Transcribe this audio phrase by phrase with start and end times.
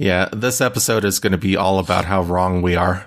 [0.00, 3.06] Yeah, this episode is going to be all about how wrong we are.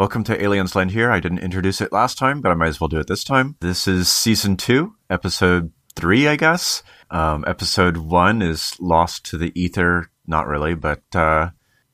[0.00, 1.10] Welcome to Aliens Land here.
[1.10, 3.56] I didn't introduce it last time, but I might as well do it this time.
[3.60, 6.82] This is season two, episode three, I guess.
[7.10, 10.10] Um, episode one is lost to the ether.
[10.26, 11.50] Not really, but uh,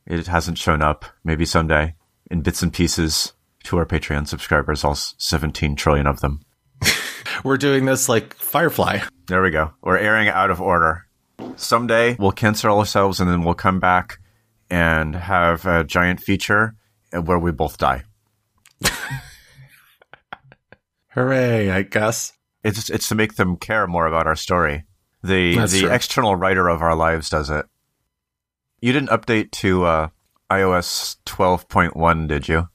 [0.07, 1.07] it hasn't shown up.
[1.25, 1.97] Maybe someday
[2.31, 3.33] in bits and pieces
[3.65, 6.43] to our Patreon subscribers, all 17 trillion of them.
[7.45, 9.01] We're doing this like Firefly.
[9.27, 9.73] There we go.
[9.83, 11.09] We're airing out of order.
[11.57, 14.19] Someday we'll cancel ourselves and then we'll come back
[14.71, 16.75] and have a giant feature
[17.13, 18.05] where we both die.
[21.09, 22.33] Hooray, I guess.
[22.63, 24.85] It's it's to make them care more about our story.
[25.23, 25.91] The That's the true.
[25.91, 27.67] external writer of our lives does it.
[28.81, 30.09] You didn't update to uh,
[30.51, 32.69] iOS 12.1, did you?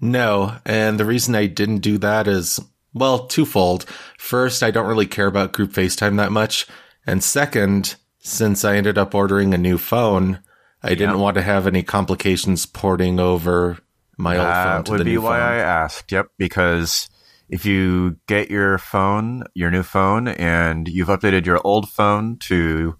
[0.00, 2.60] No, and the reason I didn't do that is,
[2.94, 3.86] well, twofold.
[4.18, 6.66] First, I don't really care about group FaceTime that much.
[7.06, 10.40] And second, since I ended up ordering a new phone,
[10.82, 13.78] I didn't want to have any complications porting over
[14.18, 15.48] my old phone That to would the be new why phone.
[15.48, 16.12] I asked.
[16.12, 17.08] Yep, because
[17.48, 22.96] if you get your phone, your new phone, and you've updated your old phone to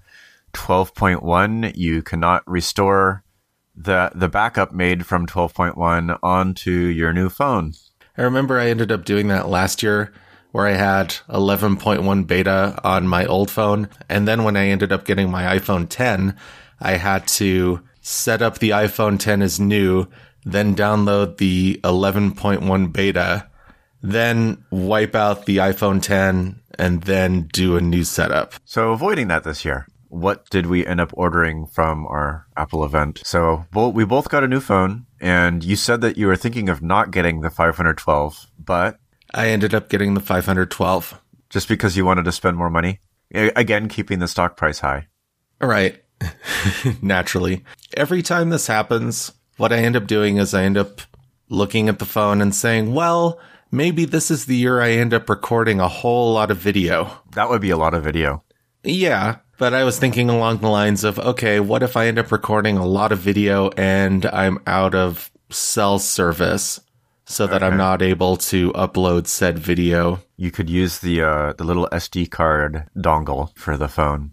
[0.53, 3.25] 12.1, you cannot restore
[3.75, 7.75] the the backup made from 12.1 onto your new phone.
[8.17, 10.13] I remember I ended up doing that last year
[10.57, 13.91] where I had 11.1 beta on my old phone.
[14.09, 16.35] And then when I ended up getting my iPhone 10,
[16.81, 20.07] I had to set up the iPhone 10 as new,
[20.47, 23.51] then download the 11.1 beta,
[24.01, 28.55] then wipe out the iPhone 10 and then do a new setup.
[28.65, 29.87] So avoiding that this year.
[30.09, 33.21] What did we end up ordering from our Apple event?
[33.27, 36.81] So we both got a new phone, and you said that you were thinking of
[36.81, 38.99] not getting the 512, but
[39.37, 41.21] I ended up getting the 512.
[41.51, 43.01] just because you wanted to spend more money.
[43.33, 45.07] Again, keeping the stock price high.
[45.61, 46.03] All right.
[47.03, 47.65] Naturally.
[47.95, 51.03] Every time this happens, what I end up doing is I end up
[51.49, 53.39] looking at the phone and saying, well,
[53.71, 57.11] maybe this is the year I end up recording a whole lot of video.
[57.33, 58.43] That would be a lot of video.
[58.83, 62.33] Yeah, but I was thinking along the lines of, okay, what if I end up
[62.33, 66.81] recording a lot of video and I'm out of cell service
[67.27, 70.21] so that I'm not able to upload said video?
[70.37, 74.33] You could use the uh, the little SD card dongle for the phone.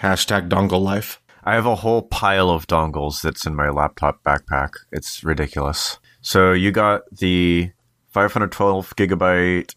[0.00, 1.20] Hashtag dongle life.
[1.44, 4.74] I have a whole pile of dongles that's in my laptop backpack.
[4.92, 5.98] It's ridiculous.
[6.20, 7.72] So you got the
[8.10, 9.74] 512 gigabyte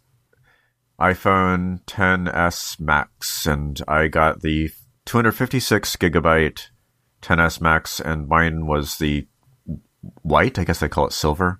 [1.00, 4.70] iPhone 10s Max, and I got the
[5.06, 6.70] 256 gigabyte
[7.22, 9.28] 10s Max, and mine was the
[10.22, 10.60] white.
[10.60, 11.60] I guess they call it silver,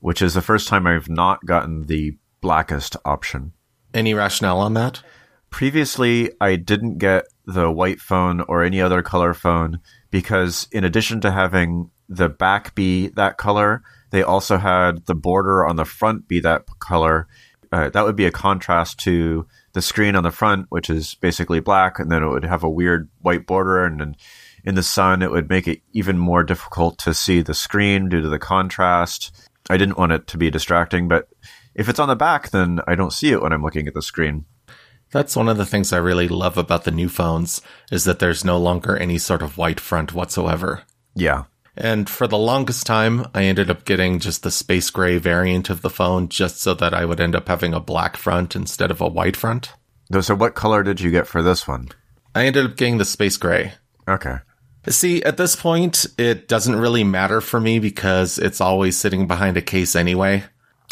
[0.00, 3.52] which is the first time I've not gotten the blackest option.
[3.94, 5.02] Any rationale on that?
[5.50, 9.80] Previously, I didn't get the white phone or any other color phone
[10.10, 15.66] because, in addition to having the back be that color, they also had the border
[15.66, 17.26] on the front be that color.
[17.72, 21.60] Uh, that would be a contrast to the screen on the front, which is basically
[21.60, 24.16] black, and then it would have a weird white border, and then
[24.64, 28.20] in the sun, it would make it even more difficult to see the screen due
[28.20, 29.48] to the contrast.
[29.68, 31.28] I didn't want it to be distracting, but
[31.74, 34.02] if it's on the back, then I don't see it when I'm looking at the
[34.02, 34.46] screen.
[35.12, 37.60] That's one of the things I really love about the new phones
[37.90, 40.82] is that there's no longer any sort of white front whatsoever.
[41.14, 41.44] Yeah.
[41.76, 45.82] And for the longest time, I ended up getting just the space gray variant of
[45.82, 49.00] the phone just so that I would end up having a black front instead of
[49.00, 49.72] a white front.
[50.20, 51.88] So, what color did you get for this one?
[52.34, 53.72] I ended up getting the space gray.
[54.08, 54.36] Okay.
[54.90, 59.56] See, at this point, it doesn't really matter for me because it's always sitting behind
[59.56, 60.44] a case anyway.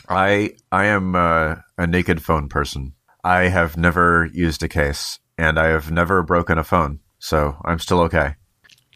[0.09, 2.95] I I am uh, a naked phone person.
[3.25, 7.79] I have never used a case, and I have never broken a phone, so I'm
[7.79, 8.37] still okay.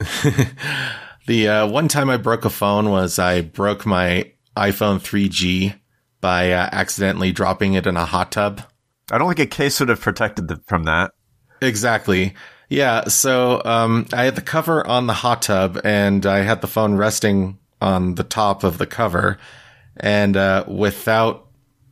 [1.26, 5.78] The uh, one time I broke a phone was I broke my iPhone 3G
[6.20, 8.62] by uh, accidentally dropping it in a hot tub.
[9.10, 11.12] I don't think a case would have protected the, from that.
[11.60, 12.34] Exactly.
[12.72, 13.04] Yeah.
[13.08, 16.94] So um, I had the cover on the hot tub, and I had the phone
[16.94, 19.38] resting on the top of the cover.
[19.98, 21.48] And uh, without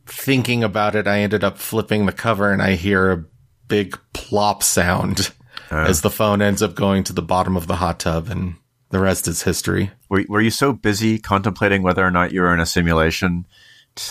[0.07, 3.25] thinking about it, I ended up flipping the cover, and I hear a
[3.67, 5.31] big plop sound
[5.69, 8.55] as the phone ends up going to the bottom of the hot tub, and
[8.89, 9.91] the rest is history.
[10.09, 13.45] Were, were you so busy contemplating whether or not you were in a simulation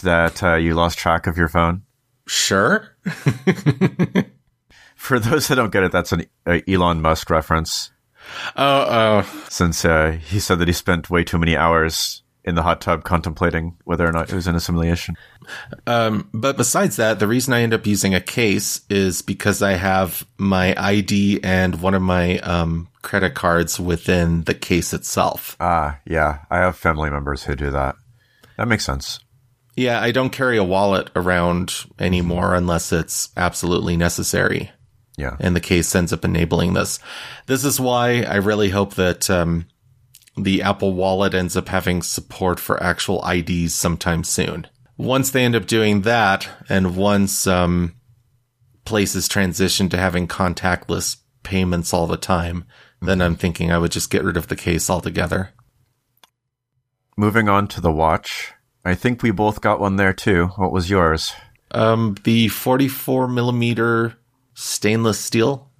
[0.04, 1.82] that uh, you lost track of your phone?
[2.28, 2.96] Sure.
[5.00, 7.90] For those that don't get it, that's an uh, Elon Musk reference.
[8.54, 8.86] Oh,
[9.24, 12.82] oh, Since uh, he said that he spent way too many hours in the hot
[12.82, 15.16] tub contemplating whether or not it was in assimilation.
[15.86, 19.72] Um, but besides that, the reason I end up using a case is because I
[19.72, 25.56] have my ID and one of my um, credit cards within the case itself.
[25.60, 26.40] Ah, yeah.
[26.50, 27.96] I have family members who do that.
[28.58, 29.18] That makes sense.
[29.76, 34.70] Yeah, I don't carry a wallet around anymore unless it's absolutely necessary.
[35.20, 35.36] Yeah.
[35.38, 36.98] And the case ends up enabling this.
[37.46, 39.66] This is why I really hope that um,
[40.36, 44.66] the Apple Wallet ends up having support for actual IDs sometime soon.
[44.96, 47.94] Once they end up doing that, and once um,
[48.84, 52.64] places transition to having contactless payments all the time,
[53.00, 55.50] then I'm thinking I would just get rid of the case altogether.
[57.16, 58.52] Moving on to the watch.
[58.84, 60.46] I think we both got one there too.
[60.56, 61.32] What was yours?
[61.70, 64.16] Um, the 44 millimeter
[64.60, 65.70] stainless steel.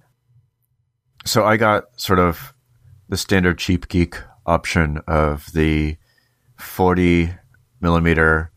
[1.23, 2.53] So I got sort of
[3.09, 5.97] the standard cheap geek option of the
[6.57, 7.31] 40
[7.79, 8.51] millimeter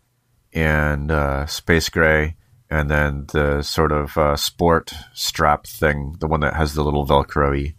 [0.54, 2.36] and uh, space gray,
[2.70, 7.06] and then the sort of uh, sport strap thing, the one that has the little
[7.06, 7.74] Velcro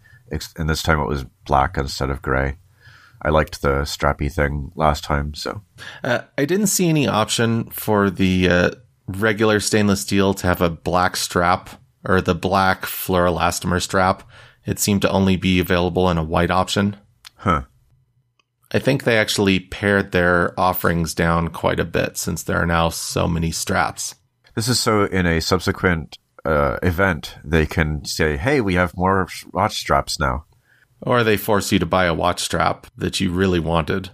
[0.56, 2.58] And this time it was black instead of gray.
[3.22, 5.62] I liked the strappy thing last time, so.
[6.04, 8.70] Uh, I didn't see any option for the uh,
[9.08, 11.70] regular stainless steel to have a black strap
[12.06, 14.22] or the black fluoroelastomer strap.
[14.64, 16.96] It seemed to only be available in a white option.
[17.36, 17.62] Huh.
[18.72, 22.88] I think they actually pared their offerings down quite a bit since there are now
[22.88, 24.16] so many straps.
[24.54, 29.28] This is so in a subsequent uh, event, they can say, hey, we have more
[29.52, 30.46] watch straps now.
[31.00, 34.10] Or they force you to buy a watch strap that you really wanted.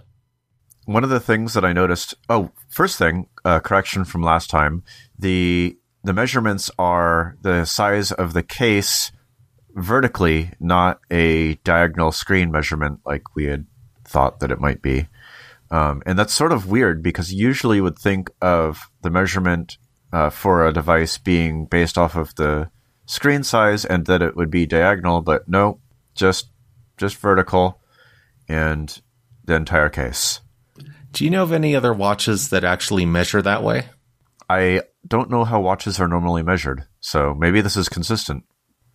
[0.85, 4.83] One of the things that I noticed, oh, first thing, uh, correction from last time,
[5.17, 9.11] the the measurements are the size of the case
[9.75, 13.65] vertically, not a diagonal screen measurement like we had
[14.05, 15.07] thought that it might be.
[15.71, 19.77] Um, and that's sort of weird because usually you would think of the measurement
[20.11, 22.69] uh, for a device being based off of the
[23.05, 25.79] screen size and that it would be diagonal, but no,
[26.13, 26.51] just
[26.97, 27.81] just vertical
[28.47, 29.01] and
[29.45, 30.41] the entire case.
[31.11, 33.85] Do you know of any other watches that actually measure that way?
[34.49, 38.43] I don't know how watches are normally measured, so maybe this is consistent.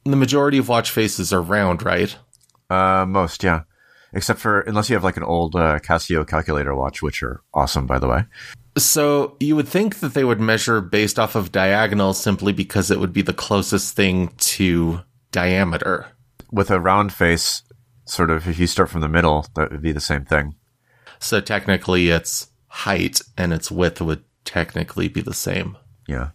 [0.04, 2.16] The majority of watch faces are round, right?
[2.70, 3.62] Uh, most, yeah.
[4.12, 7.86] Except for unless you have like an old uh, Casio calculator watch, which are awesome,
[7.86, 8.24] by the way.
[8.78, 13.00] So you would think that they would measure based off of diagonal simply because it
[13.00, 16.06] would be the closest thing to diameter.
[16.50, 17.62] With a round face,
[18.06, 20.54] sort of, if you start from the middle, that would be the same thing.
[21.18, 25.76] So technically, its height and its width would technically be the same.
[26.06, 26.30] Yeah.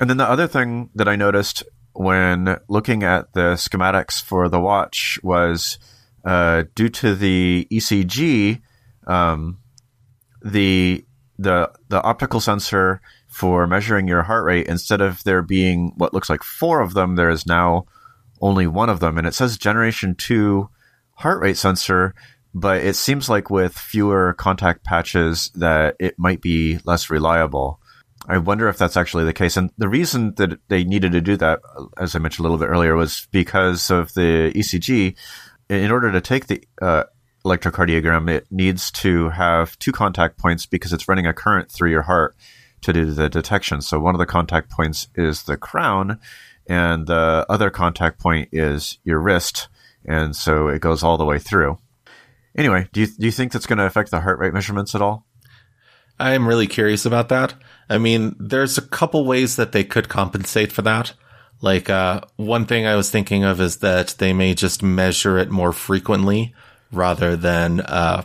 [0.00, 1.62] And then the other thing that I noticed
[1.92, 5.78] when looking at the schematics for the watch was
[6.24, 8.62] uh, due to the ECG,
[9.06, 9.58] um,
[10.42, 11.04] the
[11.38, 16.30] the the optical sensor for measuring your heart rate instead of there being what looks
[16.30, 17.84] like four of them, there is now
[18.40, 20.70] only one of them, and it says generation two
[21.12, 22.14] heart rate sensor.
[22.54, 27.80] But it seems like with fewer contact patches that it might be less reliable.
[28.26, 29.56] I wonder if that's actually the case.
[29.56, 31.60] And the reason that they needed to do that,
[31.98, 35.16] as I mentioned a little bit earlier, was because of the ECG.
[35.68, 37.04] In order to take the uh,
[37.44, 42.02] electrocardiogram, it needs to have two contact points because it's running a current through your
[42.02, 42.36] heart
[42.82, 43.80] to do the detection.
[43.80, 46.18] So one of the contact points is the crown,
[46.66, 49.68] and the other contact point is your wrist,
[50.06, 51.78] and so it goes all the way through.
[52.56, 55.02] Anyway, do you do you think that's going to affect the heart rate measurements at
[55.02, 55.26] all?
[56.18, 57.54] I'm really curious about that.
[57.88, 61.14] I mean, there's a couple ways that they could compensate for that.
[61.60, 65.50] Like, uh, one thing I was thinking of is that they may just measure it
[65.50, 66.54] more frequently
[66.92, 68.24] rather than, uh,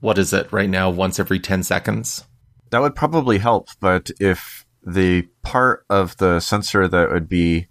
[0.00, 2.24] what is it right now, once every 10 seconds?
[2.70, 7.66] That would probably help, but if the part of the sensor that would be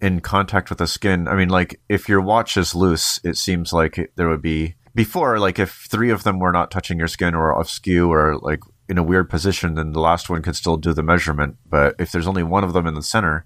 [0.00, 3.72] in contact with the skin, I mean, like, if your watch is loose, it seems
[3.72, 7.34] like there would be before, like if three of them were not touching your skin
[7.34, 10.92] or askew or like in a weird position, then the last one could still do
[10.92, 11.56] the measurement.
[11.68, 13.44] But if there's only one of them in the center,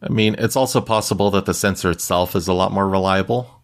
[0.00, 3.62] I mean, it's also possible that the sensor itself is a lot more reliable.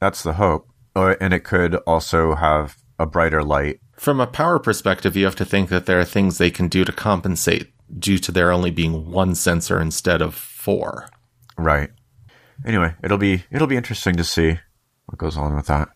[0.00, 0.68] That's the hope.
[0.96, 3.80] Uh, and it could also have a brighter light.
[3.96, 6.84] From a power perspective, you have to think that there are things they can do
[6.84, 11.08] to compensate due to there only being one sensor instead of four.
[11.58, 11.90] Right.
[12.64, 14.58] Anyway, it'll be it'll be interesting to see
[15.06, 15.88] what goes on with that.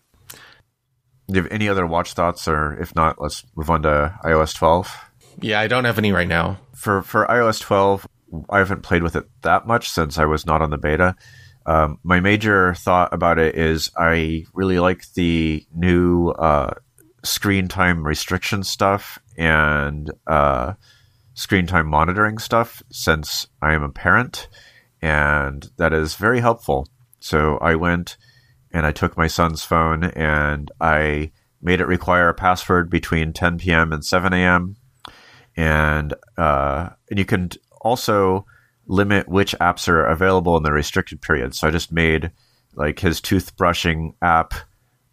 [1.27, 4.55] Do you have any other watch thoughts, or if not, let's move on to iOS
[4.55, 4.95] 12.
[5.41, 6.59] Yeah, I don't have any right now.
[6.75, 8.07] For for iOS 12,
[8.49, 11.15] I haven't played with it that much since I was not on the beta.
[11.65, 16.75] Um, my major thought about it is I really like the new uh,
[17.23, 20.73] screen time restriction stuff and uh,
[21.33, 24.47] screen time monitoring stuff since I am a parent,
[25.01, 26.87] and that is very helpful.
[27.19, 28.17] So I went
[28.75, 33.59] and I took my son's phone and I made it require a password between 10
[33.59, 33.93] p.m.
[33.93, 34.75] and 7 a.m.
[35.55, 38.45] And uh, and you can also
[38.85, 41.55] limit which apps are available in the restricted period.
[41.55, 42.31] So I just made
[42.73, 44.53] like his toothbrushing app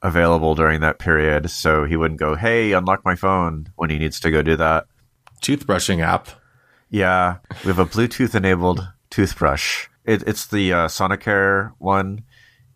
[0.03, 4.19] available during that period, so he wouldn't go, "Hey, unlock my phone" when he needs
[4.21, 4.87] to go do that.
[5.41, 6.29] Toothbrushing app.
[6.91, 9.87] Yeah, we have a Bluetooth enabled toothbrush.
[10.05, 12.25] It, it's the uh, Sonicare one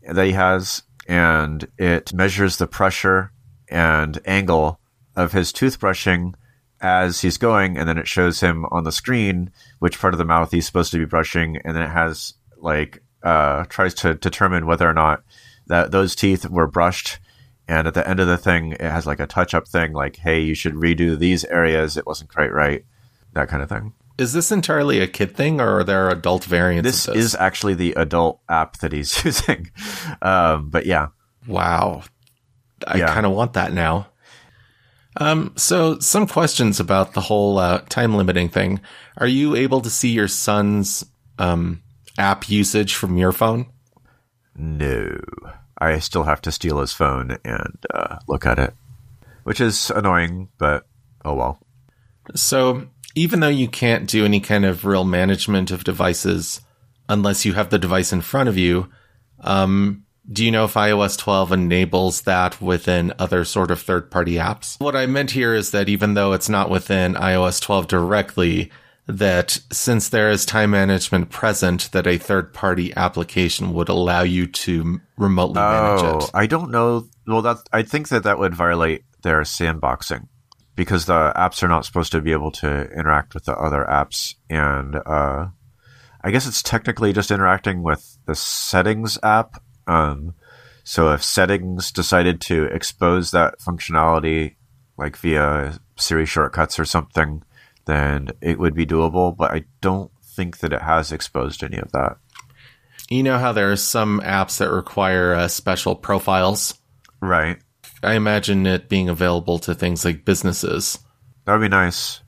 [0.08, 3.32] that he has, and it measures the pressure
[3.68, 4.80] and angle
[5.14, 6.34] of his toothbrushing
[6.80, 10.24] as he's going, and then it shows him on the screen which part of the
[10.24, 14.66] mouth he's supposed to be brushing, and then it has like uh, tries to determine
[14.66, 15.22] whether or not
[15.66, 17.18] that those teeth were brushed.
[17.68, 20.16] And at the end of the thing, it has like a touch up thing, like,
[20.16, 21.96] "Hey, you should redo these areas.
[21.96, 22.84] It wasn't quite right."
[23.32, 23.92] That kind of thing.
[24.18, 26.84] Is this entirely a kid thing, or are there adult variants?
[26.88, 27.16] This, this?
[27.16, 29.70] is actually the adult app that he's using.
[30.22, 31.08] Um, but yeah,
[31.46, 32.02] wow.
[32.86, 33.12] I Yeah.
[33.12, 34.08] kind of want that now.
[35.18, 38.80] Um, so some questions about the whole uh, time limiting thing.
[39.16, 41.04] Are you able to see your son's
[41.38, 41.82] um,
[42.18, 43.66] app usage from your phone?
[44.58, 45.18] no,
[45.78, 48.72] I still have to steal his phone and uh, look at it,
[49.44, 50.48] which is annoying.
[50.58, 50.86] But
[51.24, 51.60] oh well.
[52.34, 56.60] So even though you can't do any kind of real management of devices
[57.08, 58.88] unless you have the device in front of you,
[59.40, 64.34] um, do you know if iOS 12 enables that within other sort of third party
[64.34, 64.78] apps?
[64.80, 68.70] What I meant here is that even though it's not within iOS 12 directly,
[69.06, 74.46] that since there is time management present, that a third party application would allow you
[74.48, 76.30] to remotely manage Oh, it.
[76.34, 77.08] I don't know.
[77.26, 80.26] Well, that I think that that would violate their sandboxing
[80.76, 84.34] because the apps are not supposed to be able to interact with the other apps,
[84.48, 85.46] and uh,
[86.22, 89.62] I guess it's technically just interacting with the settings app.
[89.86, 90.34] Um,
[90.84, 94.56] so if settings decided to expose that functionality,
[94.96, 97.42] like via Siri shortcuts or something,
[97.86, 99.36] then it would be doable.
[99.36, 102.18] But I don't think that it has exposed any of that.
[103.08, 106.74] You know how there are some apps that require uh, special profiles?
[107.20, 107.58] Right.
[108.02, 110.98] I imagine it being available to things like businesses.
[111.44, 112.20] That would be nice.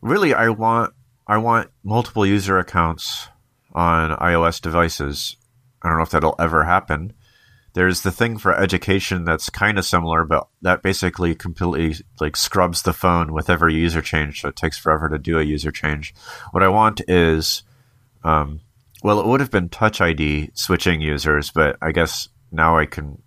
[0.00, 0.94] Really, I want
[1.26, 3.28] I want multiple user accounts
[3.72, 5.36] on iOS devices.
[5.82, 7.12] I don't know if that'll ever happen.
[7.74, 12.82] There's the thing for education that's kind of similar, but that basically completely like scrubs
[12.82, 16.14] the phone with every user change, so it takes forever to do a user change.
[16.52, 17.64] What I want is,
[18.24, 18.60] um,
[19.02, 23.22] well, it would have been Touch ID switching users, but I guess now I can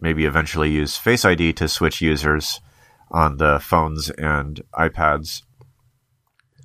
[0.00, 2.60] maybe eventually use Face ID to switch users
[3.10, 5.42] on the phones and iPads,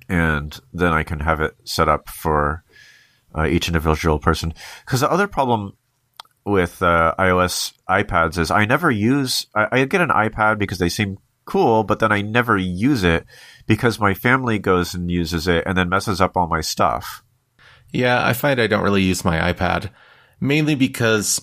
[0.08, 2.62] and then I can have it set up for
[3.36, 4.54] uh, each individual person.
[4.84, 5.76] Because the other problem
[6.44, 9.46] with uh, iOS iPads is I never use.
[9.54, 13.24] I, I get an iPad because they seem cool, but then I never use it
[13.66, 17.22] because my family goes and uses it and then messes up all my stuff.
[17.92, 19.90] Yeah, I find I don't really use my iPad,
[20.40, 21.40] mainly because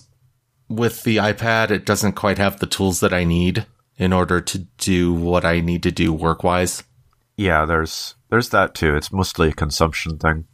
[0.76, 4.58] with the iPad, it doesn't quite have the tools that I need in order to
[4.78, 6.82] do what I need to do work wise.
[7.36, 8.96] Yeah, there's there's that too.
[8.96, 10.46] It's mostly a consumption thing.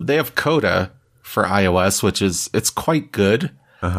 [0.00, 3.50] They have Coda for iOS, which is it's quite good,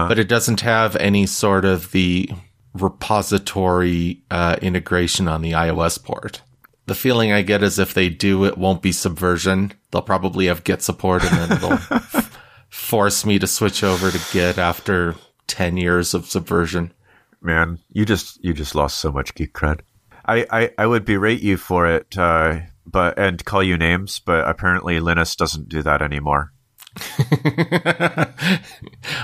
[0.08, 2.30] but it doesn't have any sort of the
[2.74, 6.42] repository uh, integration on the iOS port.
[6.88, 9.74] The feeling I get is if they do, it won't be Subversion.
[9.92, 12.40] They'll probably have Git support, and then they'll f-
[12.70, 15.16] force me to switch over to Git after
[15.48, 16.94] ten years of Subversion.
[17.42, 19.82] Man, you just you just lost so much geek cred.
[20.28, 24.48] I, I, I would berate you for it, uh, but and call you names, but
[24.48, 26.52] apparently Linus doesn't do that anymore,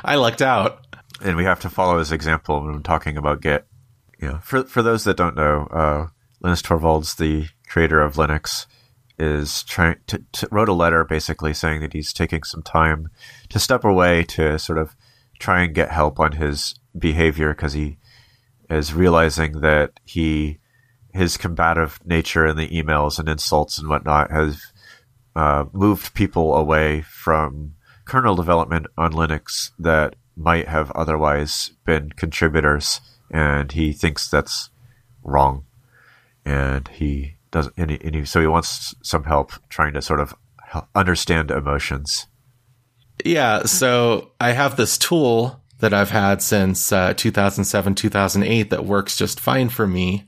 [0.03, 0.85] I lucked out.
[1.21, 3.65] and we have to follow his example when talking about Git.
[4.19, 6.07] You know, for for those that don't know, uh,
[6.41, 8.67] Linus Torvalds, the creator of Linux,
[9.17, 13.09] is trying to, to wrote a letter basically saying that he's taking some time
[13.49, 14.95] to step away to sort of
[15.41, 17.97] try and get help on his behavior because he
[18.69, 20.59] is realizing that he
[21.13, 24.71] his combative nature in the emails and insults and whatnot has
[25.35, 33.01] uh, moved people away from kernel development on Linux that might have otherwise been contributors,
[33.29, 34.69] and he thinks that's
[35.23, 35.65] wrong,
[36.45, 37.73] and he doesn't.
[37.77, 40.33] And he, and he, so he wants some help trying to sort of
[40.95, 42.27] understand emotions.
[43.25, 49.15] Yeah, so I have this tool that I've had since uh, 2007, 2008 that works
[49.17, 50.25] just fine for me.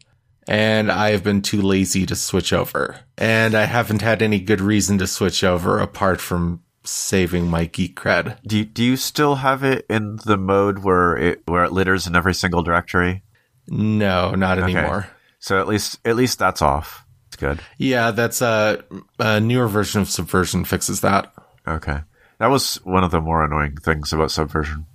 [0.48, 3.00] And I've been too lazy to switch over.
[3.18, 7.96] And I haven't had any good reason to switch over apart from saving my geek
[7.98, 8.38] cred.
[8.46, 12.08] Do you, do you still have it in the mode where it where it litters
[12.08, 13.24] in every single directory?
[13.70, 14.76] No, not Okay.
[14.76, 15.08] anymore.
[15.40, 17.06] So at least at least that's off.
[17.28, 17.62] It's good.
[17.78, 18.84] Yeah, that's a,
[19.20, 21.34] a newer version of Subversion fixes that.
[21.66, 22.00] Okay.
[22.44, 24.86] That was one of the more annoying things about Subversion.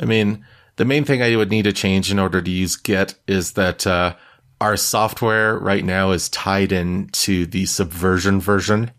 [0.00, 3.14] I mean, the main thing I would need to change in order to use Git
[3.28, 4.16] is that uh,
[4.60, 8.90] our software right now is tied in to the Subversion version,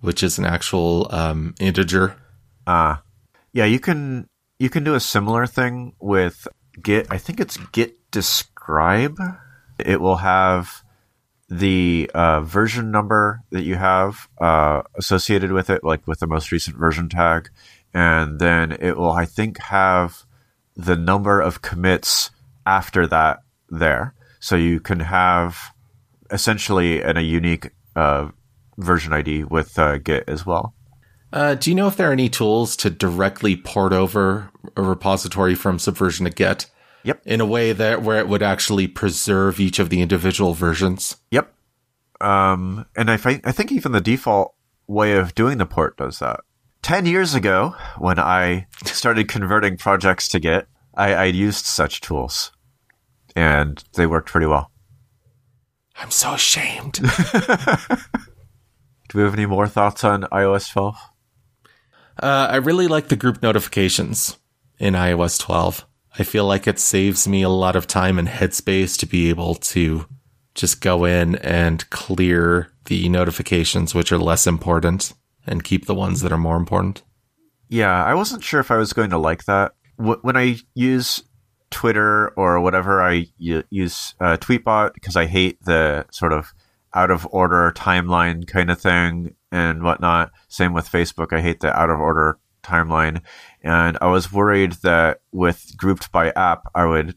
[0.00, 2.16] which is an actual um, integer.
[2.66, 2.96] Uh
[3.52, 4.26] yeah, you can
[4.58, 6.48] you can do a similar thing with
[6.82, 7.06] Git.
[7.08, 9.16] I think it's Git describe.
[9.78, 10.82] It will have
[11.48, 16.50] the uh, version number that you have uh, associated with it, like with the most
[16.52, 17.50] recent version tag,
[17.92, 20.24] and then it will, I think, have
[20.76, 22.30] the number of commits
[22.66, 24.14] after that there.
[24.40, 25.72] So you can have
[26.30, 28.28] essentially an, a unique uh,
[28.76, 30.74] version ID with uh, Git as well.
[31.32, 35.54] Uh, do you know if there are any tools to directly port over a repository
[35.54, 36.66] from Subversion to Git?
[37.04, 37.22] Yep.
[37.26, 41.16] In a way that where it would actually preserve each of the individual versions.
[41.30, 41.52] Yep.
[42.20, 44.54] Um, and I, fi- I think even the default
[44.86, 46.40] way of doing the port does that.
[46.82, 52.52] 10 years ago, when I started converting projects to Git, I, I used such tools.
[53.36, 54.70] And they worked pretty well.
[55.96, 56.94] I'm so ashamed.
[59.08, 60.96] Do we have any more thoughts on iOS 12?
[62.22, 64.38] Uh, I really like the group notifications
[64.78, 65.86] in iOS 12.
[66.18, 69.56] I feel like it saves me a lot of time and headspace to be able
[69.56, 70.06] to
[70.54, 75.12] just go in and clear the notifications which are less important
[75.46, 77.02] and keep the ones that are more important.
[77.68, 79.72] Yeah, I wasn't sure if I was going to like that.
[79.96, 81.22] When I use
[81.70, 86.54] Twitter or whatever, I use uh, Tweetbot because I hate the sort of
[86.94, 90.30] out of order timeline kind of thing and whatnot.
[90.48, 91.32] Same with Facebook.
[91.32, 93.22] I hate the out of order timeline.
[93.62, 97.16] And I was worried that with grouped by app, I would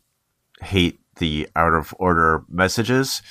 [0.62, 3.22] hate the out of order messages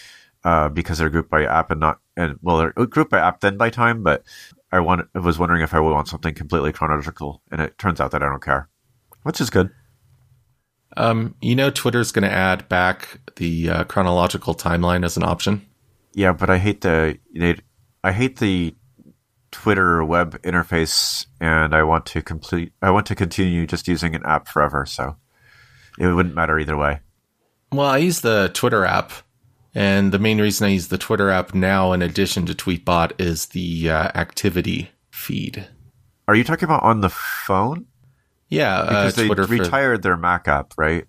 [0.44, 3.56] uh, because they're grouped by app and not, and well, they're grouped by app then
[3.56, 4.24] by time, but
[4.72, 8.00] I want, I was wondering if I would want something completely chronological, and it turns
[8.00, 8.68] out that I don't care,
[9.22, 9.70] which is good.
[10.96, 15.66] Um, you know, Twitter's going to add back the uh, chronological timeline as an option.
[16.14, 17.18] Yeah, but I hate the,
[18.02, 18.74] I hate the
[19.50, 24.22] Twitter web interface, and I want to complete, I want to continue just using an
[24.24, 24.86] app forever.
[24.86, 25.16] So
[25.98, 27.00] it wouldn't matter either way.
[27.72, 29.12] Well, I use the Twitter app,
[29.74, 33.46] and the main reason I use the Twitter app now, in addition to Tweetbot, is
[33.46, 35.66] the uh, activity feed.
[36.28, 37.86] Are you talking about on the phone?
[38.48, 41.06] Yeah, uh, because they Twitter for- retired their Mac app, right?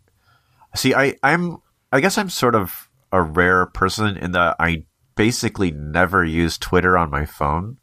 [0.76, 1.58] See, I, I'm,
[1.92, 4.84] I guess I'm sort of a rare person in that I
[5.16, 7.78] basically never use Twitter on my phone.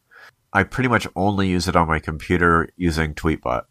[0.55, 3.64] I pretty much only use it on my computer using Tweetbot.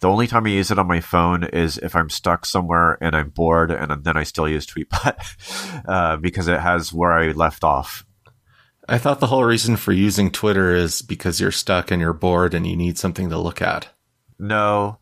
[0.00, 3.14] The only time I use it on my phone is if I'm stuck somewhere and
[3.14, 7.62] I'm bored, and then I still use Tweetbot uh, because it has where I left
[7.62, 8.04] off.
[8.88, 12.52] I thought the whole reason for using Twitter is because you're stuck and you're bored
[12.52, 13.88] and you need something to look at.
[14.38, 14.98] No,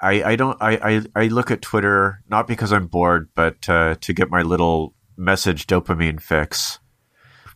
[0.00, 0.56] I, I don't.
[0.62, 0.76] I,
[1.14, 4.94] I, I look at Twitter not because I'm bored, but uh, to get my little
[5.16, 6.78] message dopamine fix.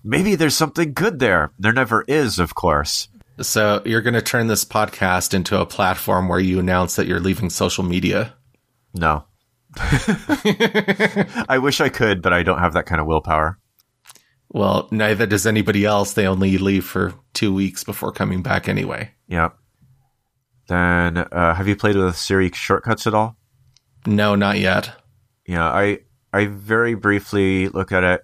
[0.02, 1.52] Maybe there's something good there.
[1.58, 3.08] There never is, of course.
[3.40, 7.20] So you're going to turn this podcast into a platform where you announce that you're
[7.20, 8.34] leaving social media.
[8.94, 9.24] No.
[9.76, 13.58] I wish I could, but I don't have that kind of willpower.
[14.48, 16.12] Well, neither does anybody else.
[16.12, 19.12] They only leave for two weeks before coming back anyway.
[19.28, 19.50] Yeah.
[20.66, 23.36] Then, uh, have you played with Siri shortcuts at all?
[24.06, 24.92] No, not yet.
[25.46, 26.00] Yeah, I
[26.32, 28.22] I very briefly look at it.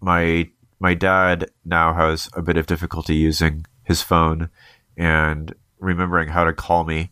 [0.00, 4.48] My my dad now has a bit of difficulty using his phone
[4.96, 7.10] and remembering how to call me,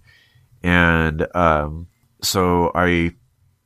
[0.63, 1.87] and um,
[2.23, 3.13] so I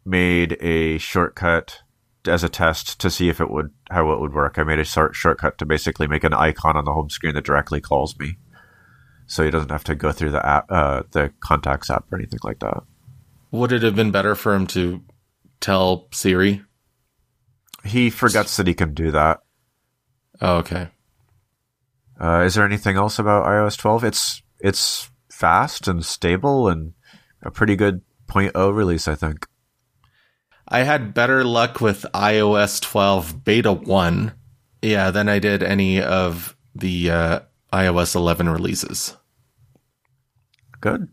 [0.05, 1.81] made a shortcut
[2.27, 4.59] as a test to see if it would how it would work.
[4.59, 7.45] I made a short shortcut to basically make an icon on the home screen that
[7.45, 8.37] directly calls me,
[9.27, 12.41] so he doesn't have to go through the app, uh, the contacts app or anything
[12.43, 12.83] like that.
[13.53, 15.03] Would it have been better for him to
[15.61, 16.63] tell Siri?
[17.85, 19.41] He forgets that he can do that.
[20.43, 20.89] Oh, okay.
[22.21, 24.05] Uh, is there anything else about iOS 12?
[24.05, 26.95] It's it's fast and stable and
[27.43, 29.47] a pretty good 0.0 release, I think.
[30.67, 34.33] I had better luck with iOS 12 beta 1,
[34.83, 37.41] yeah, than I did any of the uh,
[37.73, 39.17] iOS 11 releases.
[40.81, 41.09] Good.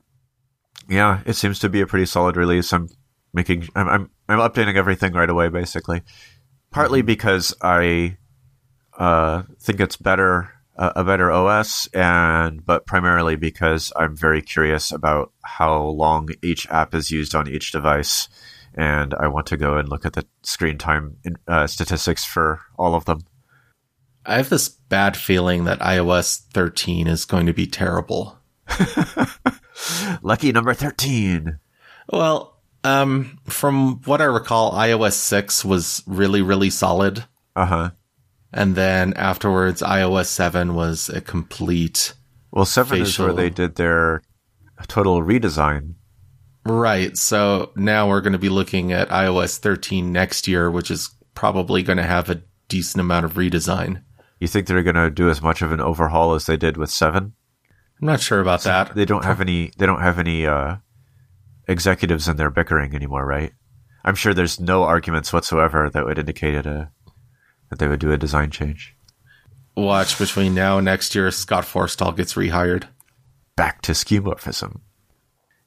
[0.88, 2.74] Yeah, it seems to be a pretty solid release.
[2.74, 2.89] I'm
[3.32, 6.02] making I'm I'm, I'm updating everything right away, basically.
[6.72, 8.18] Partly because I
[9.00, 14.92] uh, think it's better a, a better OS, and but primarily because I'm very curious
[14.92, 18.30] about how long each app is used on each device,
[18.74, 22.96] and I want to go and look at the screen time uh, statistics for all
[22.96, 23.22] of them.
[24.26, 28.38] I have this bad feeling that iOS 13 is going to be terrible.
[30.22, 31.58] Lucky number 13.
[32.12, 37.26] Well, um, from what I recall, iOS 6 was really, really solid.
[37.56, 37.90] Uh huh.
[38.52, 42.14] And then afterwards, iOS 7 was a complete.
[42.52, 44.24] Well, 7 is where they did their
[44.88, 45.96] total redesign.
[46.66, 47.18] Right.
[47.18, 51.84] So now we're going to be looking at iOS 13 next year, which is probably
[51.84, 54.04] going to have a decent amount of redesign.
[54.40, 56.90] You think they're going to do as much of an overhaul as they did with
[56.90, 57.34] 7?
[58.02, 58.96] I'm not sure about that.
[58.96, 60.78] They don't have any they don't have any uh
[61.68, 63.52] executives in there bickering anymore, right?
[64.06, 66.92] I'm sure there's no arguments whatsoever that would indicate a
[67.69, 68.95] that they would do a design change.
[69.75, 72.86] Watch between now and next year, Scott Forstall gets rehired.
[73.55, 74.79] back to skeuomorphism.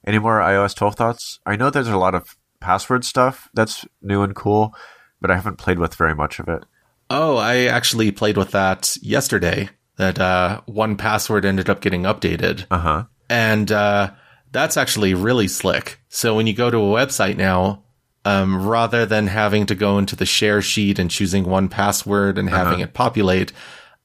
[0.07, 1.41] Any more iOS 12 thoughts?
[1.47, 4.75] I know there's a lot of password stuff that's new and cool,
[5.21, 6.65] but I haven't played with very much of it.
[7.11, 9.69] Oh, I actually played with that yesterday.
[9.97, 12.65] That uh, 1Password ended up getting updated.
[12.71, 13.05] Uh huh.
[13.29, 14.11] and uh,
[14.51, 16.01] that's actually really slick.
[16.09, 17.85] So when you go to a website now,
[18.25, 22.81] um, rather than having to go into the share sheet and choosing 1Password and having
[22.81, 23.53] it populate,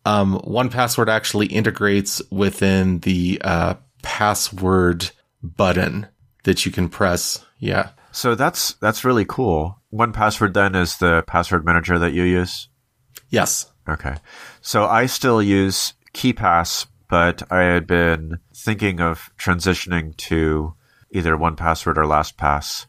[0.06, 5.12] um, 1Password actually integrates within the uh, password
[5.44, 6.08] button
[6.44, 7.46] that you can press.
[7.60, 7.90] Yeah.
[8.12, 9.80] So that's that's really cool.
[9.94, 12.70] 1Password then is the password manager that you use.
[13.30, 13.72] Yes.
[13.88, 14.16] Okay.
[14.62, 20.74] So I still use KeePass, but I had been thinking of transitioning to
[21.12, 22.87] either 1Password or LastPass.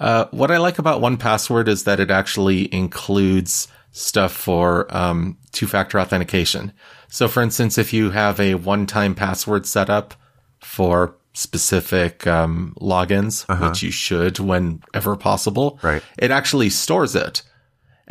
[0.00, 6.00] Uh, what I like about 1Password is that it actually includes stuff for um, two-factor
[6.00, 6.72] authentication.
[7.08, 10.14] So, for instance, if you have a one-time password set up
[10.60, 16.02] for specific um, logins, which you should whenever possible, Right.
[16.18, 17.42] it actually stores it.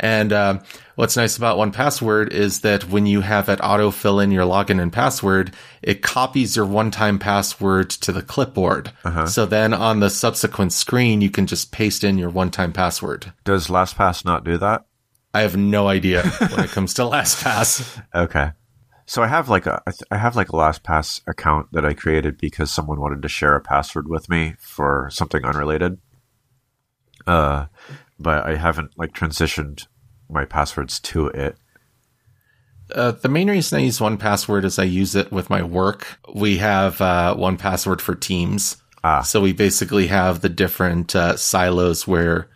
[0.00, 0.60] And um,
[0.94, 4.80] what's nice about 1Password is that when you have it auto fill in your login
[4.80, 8.92] and password, it copies your one time password to the clipboard.
[9.26, 13.32] So then on the subsequent screen, you can just paste in your one time password.
[13.44, 14.86] Does LastPass not do that?
[15.34, 18.02] I have no idea when it comes to LastPass.
[18.14, 18.50] Okay.
[19.06, 22.70] So I have like a I have like a LastPass account that I created because
[22.70, 25.98] someone wanted to share a password with me for something unrelated.
[27.26, 27.66] Uh,
[28.20, 29.86] but I haven't like transitioned
[30.28, 31.56] my passwords to it.
[32.94, 36.18] Uh, the main reason I use 1Password is I use it with my work.
[36.34, 38.76] We have uh, 1Password for Teams.
[39.02, 39.22] Ah.
[39.22, 42.50] So we basically have the different uh, silos where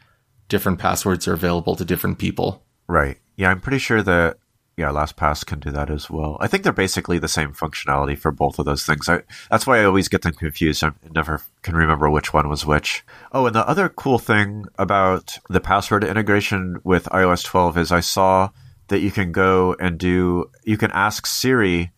[0.48, 2.64] different passwords are available to different people.
[2.88, 3.18] Right.
[3.36, 4.38] Yeah, I'm pretty sure that
[4.76, 6.36] yeah, LastPass can do that as well.
[6.40, 9.08] I think they're basically the same functionality for both of those things.
[9.08, 10.82] I, that's why I always get them confused.
[10.82, 13.04] I never can remember which one was which.
[13.32, 18.00] Oh, and the other cool thing about the password integration with iOS 12 is I
[18.00, 18.50] saw
[18.88, 21.92] that you can go and do you can ask Siri,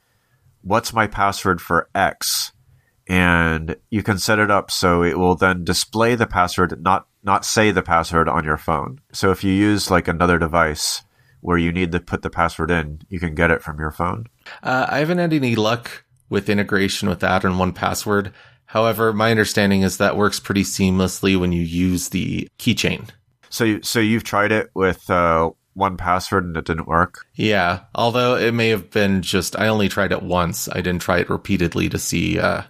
[0.62, 2.52] "What's my password for X?"
[3.08, 7.44] and you can set it up so it will then display the password, not not
[7.44, 9.00] say the password on your phone.
[9.12, 11.02] So if you use like another device
[11.46, 14.24] where you need to put the password in, you can get it from your phone.
[14.64, 18.32] Uh, I haven't had any luck with integration with that and 1Password.
[18.64, 23.10] However, my understanding is that works pretty seamlessly when you use the keychain.
[23.48, 27.24] So you, so you've tried it with uh, 1Password and it didn't work.
[27.36, 30.68] Yeah, although it may have been just I only tried it once.
[30.68, 32.62] I didn't try it repeatedly to see uh,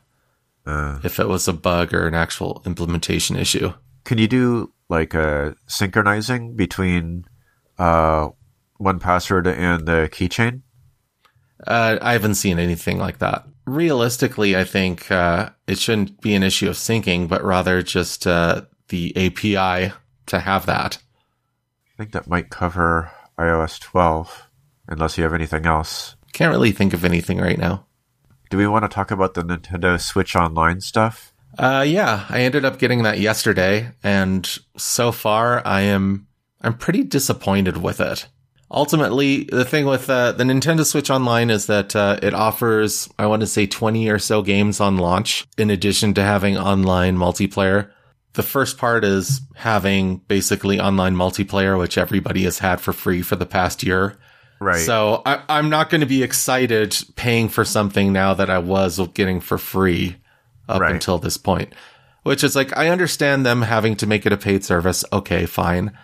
[0.67, 3.73] Uh, if it was a bug or an actual implementation issue.
[4.05, 7.25] can you do like a synchronizing between
[7.79, 8.29] uh,
[8.81, 10.63] 1Password and the keychain?
[11.67, 13.47] Uh, I haven't seen anything like that.
[13.67, 18.63] Realistically, I think uh, it shouldn't be an issue of syncing, but rather just uh,
[18.89, 19.93] the API
[20.27, 20.99] to have that.
[21.95, 24.49] I think that might cover iOS 12,
[24.89, 26.15] unless you have anything else.
[26.33, 27.87] Can't really think of anything right now.
[28.51, 31.33] Do we want to talk about the Nintendo Switch Online stuff?
[31.59, 36.27] Uh, yeah, I ended up getting that yesterday, and so far I am
[36.61, 38.29] I'm pretty disappointed with it.
[38.71, 43.27] Ultimately, the thing with uh, the Nintendo Switch Online is that uh, it offers, I
[43.27, 47.91] want to say, 20 or so games on launch, in addition to having online multiplayer.
[48.33, 53.37] The first part is having basically online multiplayer, which everybody has had for free for
[53.37, 54.19] the past year.
[54.61, 54.81] Right.
[54.81, 58.99] So I, I'm not going to be excited paying for something now that I was
[59.15, 60.17] getting for free
[60.69, 60.93] up Right.
[60.93, 61.73] until this point.
[62.25, 65.05] Which is like I understand them having to make it a paid service.
[65.13, 65.97] Okay, fine.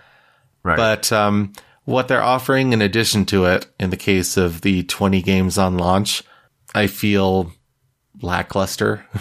[0.62, 0.76] right.
[0.76, 1.52] But um,
[1.84, 5.76] what they're offering in addition to it, in the case of the 20 games on
[5.78, 6.22] launch,
[6.74, 7.52] I feel
[8.20, 9.06] lackluster.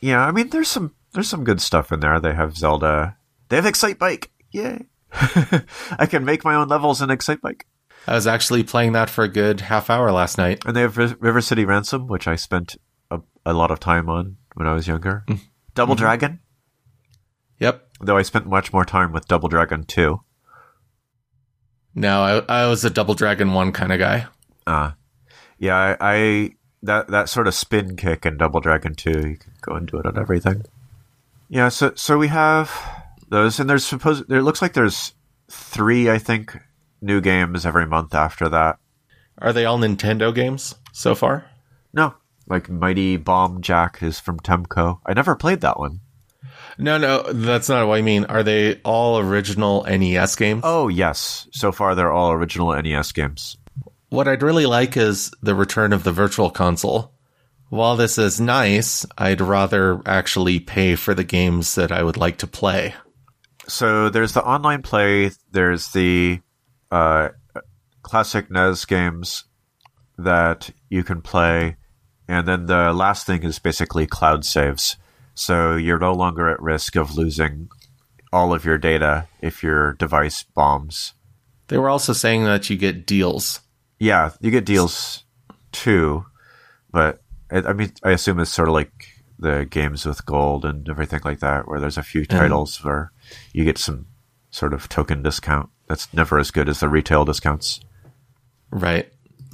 [0.00, 2.20] Yeah, I mean, there's some there's some good stuff in there.
[2.20, 3.16] They have Zelda.
[3.48, 4.26] They have Excitebike.
[4.50, 4.84] Yay!
[5.12, 7.62] I can make my own levels in Excitebike.
[8.06, 10.62] I was actually playing that for a good half hour last night.
[10.66, 12.76] And they have River City Ransom, which I spent
[13.10, 15.24] a, a lot of time on when I was younger.
[15.26, 15.40] Mm.
[15.74, 16.02] Double Mm-hmm.
[16.04, 16.40] Dragon,
[17.60, 17.88] Yep.
[18.02, 20.20] though I spent much more time with Double Dragon 2.
[21.94, 24.26] No, I, I was a Double Dragon 1 kind of guy.
[24.66, 24.92] Uh,
[25.58, 26.50] yeah, I, I
[26.82, 29.98] that that sort of spin kick in Double Dragon 2, you can go and do
[29.98, 30.64] it on everything.
[31.48, 32.72] Yeah, so so we have
[33.28, 35.14] those, and there's supposed there looks like there's
[35.48, 36.58] three, I think,
[37.00, 38.78] new games every month after that.
[39.38, 41.46] Are they all Nintendo games so far?
[41.92, 42.14] No,
[42.46, 45.00] like Mighty Bomb Jack is from Tecmo.
[45.06, 46.00] I never played that one.
[46.78, 48.24] No, no, that's not what I mean.
[48.24, 50.62] Are they all original NES games?
[50.64, 53.56] Oh yes, so far they're all original NES games.
[54.08, 57.12] What I'd really like is the return of the Virtual Console.
[57.68, 62.38] While this is nice, I'd rather actually pay for the games that I would like
[62.38, 62.94] to play.
[63.66, 65.30] So there's the online play.
[65.50, 66.40] There's the
[66.90, 67.30] uh,
[68.02, 69.44] classic NES games
[70.18, 71.76] that you can play,
[72.28, 74.96] and then the last thing is basically cloud saves.
[75.34, 77.68] So you're no longer at risk of losing
[78.32, 81.14] all of your data if your device bombs.
[81.68, 83.60] They were also saying that you get deals.
[83.98, 85.24] Yeah, you get deals
[85.72, 86.26] too,
[86.90, 88.92] but I I mean, I assume it's sort of like
[89.38, 92.38] the games with gold and everything like that, where there's a few mm-hmm.
[92.38, 93.12] titles where
[93.52, 94.06] you get some
[94.50, 95.70] sort of token discount.
[95.88, 97.80] That's never as good as the retail discounts.
[98.70, 99.10] Right.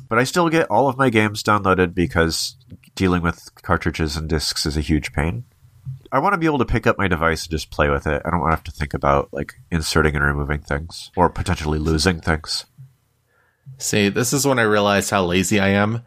[0.08, 2.56] But I still get all of my games downloaded because
[2.94, 5.44] dealing with cartridges and discs is a huge pain.
[6.12, 8.22] I want to be able to pick up my device and just play with it.
[8.24, 11.78] I don't want to have to think about like inserting and removing things or potentially
[11.78, 12.66] losing things.
[13.78, 16.02] See, this is when I realized how lazy I am,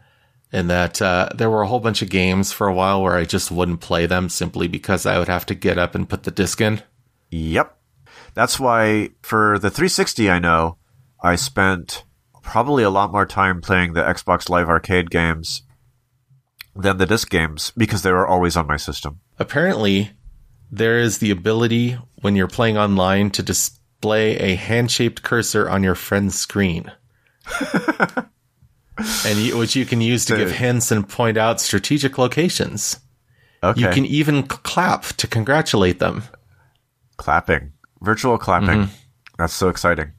[0.52, 3.24] and that uh, there were a whole bunch of games for a while where I
[3.24, 6.30] just wouldn't play them simply because I would have to get up and put the
[6.30, 6.82] disc in.
[7.30, 7.76] Yep.
[8.34, 10.76] That's why for the 360, I know
[11.22, 12.04] I spent
[12.42, 15.62] probably a lot more time playing the Xbox Live Arcade games
[16.76, 19.20] than the disc games because they were always on my system.
[19.38, 20.10] Apparently,
[20.70, 25.82] there is the ability when you're playing online to display a hand shaped cursor on
[25.82, 26.90] your friend's screen.
[29.26, 33.00] and you, which you can use to give hints and point out strategic locations.
[33.62, 33.80] Okay.
[33.80, 36.22] You can even clap to congratulate them.
[37.16, 38.88] clapping, virtual clapping.
[39.38, 40.12] That's so exciting.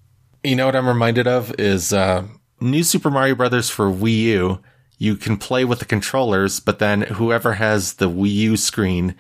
[0.44, 2.24] You know what I'm reminded of is uh,
[2.60, 4.60] New Super Mario Brothers for Wii U.
[4.98, 9.16] You can play with the controllers, but then whoever has the Wii U screen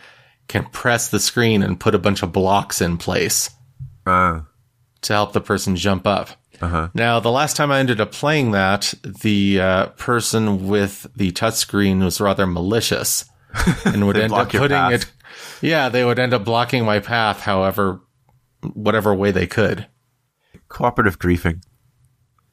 [0.47, 3.49] can press the screen and put a bunch of blocks in place
[4.05, 4.41] Uh,
[5.01, 6.29] to help the person jump up.
[6.61, 6.89] uh-huh.
[6.93, 12.03] Now, the last time I ended up playing that, the uh, person with the touchscreen
[12.03, 13.25] was rather malicious
[13.85, 15.11] and would end up putting it.
[15.61, 17.99] Yeah, they would end up blocking my path, however,
[18.73, 19.87] whatever way they could.
[20.69, 21.61] Cooperative griefing.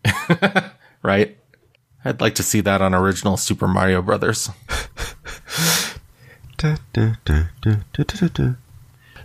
[1.03, 1.39] right?
[2.05, 4.51] I'd like to see that on original Super Mario Brothers.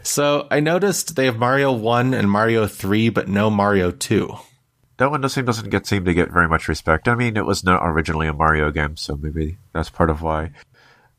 [0.04, 4.34] So I noticed they have Mario 1 and Mario 3, but no Mario 2.
[4.98, 7.08] That one doesn't doesn't get seem to get very much respect.
[7.08, 10.52] I mean, it was not originally a Mario game, so maybe that's part of why.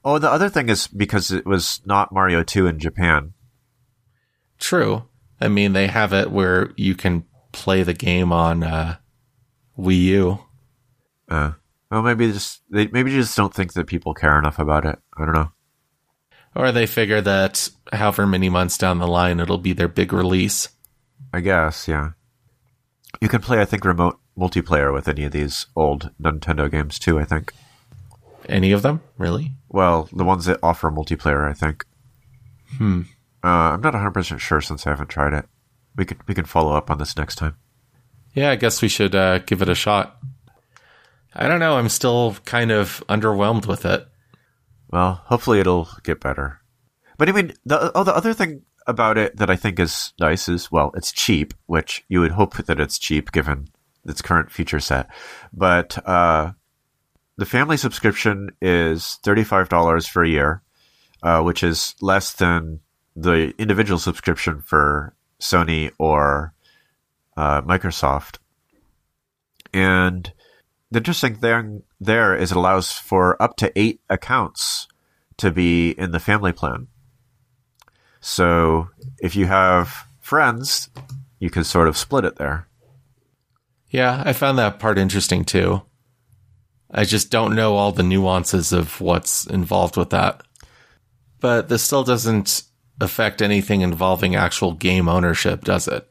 [0.05, 3.35] Oh, the other thing is because it was not Mario Two in Japan.
[4.59, 5.05] True.
[5.41, 8.97] I mean, they have it where you can play the game on uh,
[9.79, 10.39] Wii U.
[11.29, 11.53] Uh,
[11.91, 14.99] well, maybe just they maybe just don't think that people care enough about it.
[15.17, 15.53] I don't know.
[16.55, 20.69] Or they figure that however many months down the line, it'll be their big release.
[21.33, 22.11] I guess, yeah.
[23.21, 27.19] You can play, I think, remote multiplayer with any of these old Nintendo games too.
[27.19, 27.53] I think.
[28.49, 29.03] Any of them?
[29.19, 29.53] Really?
[29.69, 31.85] Well, the ones that offer multiplayer, I think.
[32.77, 33.03] Hmm.
[33.45, 35.47] Uh, I'm not 100 percent sure since I haven't tried it.
[35.97, 37.57] We could we can follow up on this next time.
[38.35, 40.19] Yeah, I guess we should uh, give it a shot.
[41.35, 41.77] I don't know.
[41.77, 44.07] I'm still kind of underwhelmed with it.
[44.91, 46.61] Well, hopefully it'll get better.
[47.19, 50.49] But I mean, the oh, the other thing about it that I think is nice
[50.49, 53.69] is well, it's cheap, which you would hope that it's cheap given
[54.07, 55.11] its current feature set.
[55.53, 56.53] But uh,
[57.37, 60.63] the family subscription is thirty five dollars for a year,
[61.23, 62.81] uh, which is less than
[63.15, 66.55] the individual subscription for Sony or
[67.37, 68.39] uh, Microsoft.
[69.75, 70.33] And
[70.91, 74.89] the interesting thing there is it allows for up to eight accounts
[75.37, 76.89] to be in the family plan.
[78.21, 80.91] So if you have friends,
[81.39, 82.69] you can sort of split it there.
[83.91, 85.83] Yeah, I found that part interesting too.
[86.91, 90.43] I just don't know all the nuances of what's involved with that.
[91.41, 92.65] But this still doesn't
[93.01, 96.11] affect anything involving actual game ownership, does it?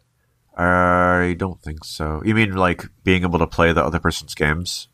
[0.58, 2.22] I don't think so.
[2.26, 4.88] You mean like being able to play the other person's games?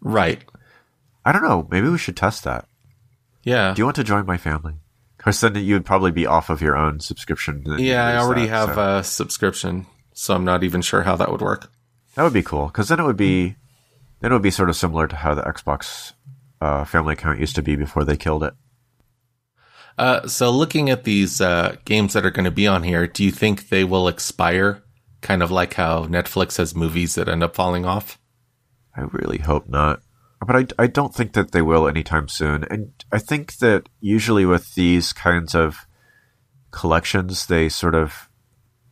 [0.00, 0.44] Right.
[1.24, 1.66] I don't know.
[1.70, 2.66] Maybe we should test that.
[3.42, 3.72] Yeah.
[3.74, 4.74] Do you want to join my family?
[5.16, 7.64] Because then you would probably be off of your own subscription.
[7.78, 11.32] yeah, I already that, have so- a subscription, so I'm not even sure how that
[11.32, 11.70] would work.
[12.14, 12.66] That would be cool.
[12.66, 13.56] Because then it would be,
[14.20, 16.12] then it would be sort of similar to how the Xbox
[16.60, 18.54] uh, family account used to be before they killed it.
[19.98, 23.24] Uh, so looking at these uh, games that are going to be on here, do
[23.24, 24.82] you think they will expire?
[25.20, 28.18] Kind of like how Netflix has movies that end up falling off.
[28.96, 30.00] I really hope not.
[30.46, 32.64] But I, I don't think that they will anytime soon.
[32.64, 35.86] And I think that usually with these kinds of
[36.70, 38.28] collections, they sort of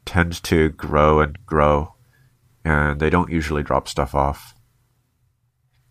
[0.06, 1.94] tend to grow and grow.
[2.64, 4.54] And they don't usually drop stuff off.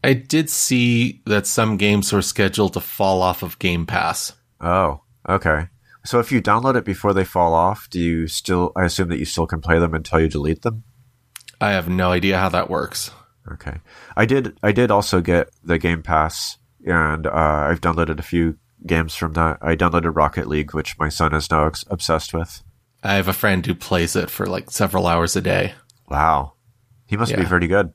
[0.04, 4.34] I did see that some games were scheduled to fall off of Game Pass.
[4.60, 5.68] Oh, okay.
[6.06, 9.20] So if you download it before they fall off, do you still, I assume that
[9.20, 10.84] you still can play them until you delete them?
[11.62, 13.12] I have no idea how that works.
[13.50, 13.78] Okay.
[14.16, 14.58] I did.
[14.62, 17.32] I did also get the Game Pass, and uh,
[17.70, 19.60] I've downloaded a few games from that.
[19.62, 22.64] I downloaded Rocket League, which my son is now ex- obsessed with.
[23.02, 25.74] I have a friend who plays it for like several hours a day.
[26.10, 26.54] Wow,
[27.06, 27.92] he must be pretty good.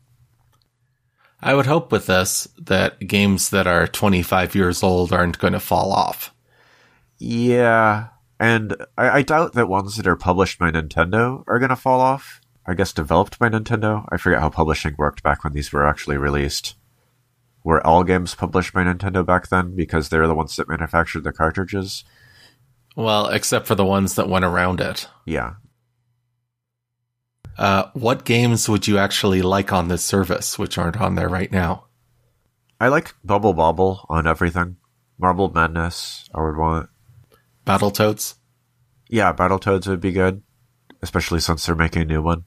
[1.41, 5.61] I would hope with this that games that are 25 years old aren't going to
[5.61, 6.35] fall off.
[7.19, 11.77] Yeah, and I, I doubt that ones that are published by Nintendo are going to
[11.77, 12.41] fall off.
[12.67, 14.05] I guess developed by Nintendo.
[14.11, 16.75] I forget how publishing worked back when these were actually released.
[17.65, 21.33] Were all games published by Nintendo back then because they're the ones that manufactured the
[21.33, 22.05] cartridges?
[22.95, 25.09] Well, except for the ones that went around it.
[25.25, 25.55] Yeah,
[27.59, 31.51] Uh, what games would you actually like on this service, which aren't on there right
[31.51, 31.87] now?
[32.81, 34.77] I like Bubble Bobble on everything.
[35.19, 36.89] Marble Madness, I would want.
[37.69, 38.35] Battletoads?
[39.09, 40.43] Yeah, Battletoads would be good,
[41.03, 42.45] especially since they're making a new one.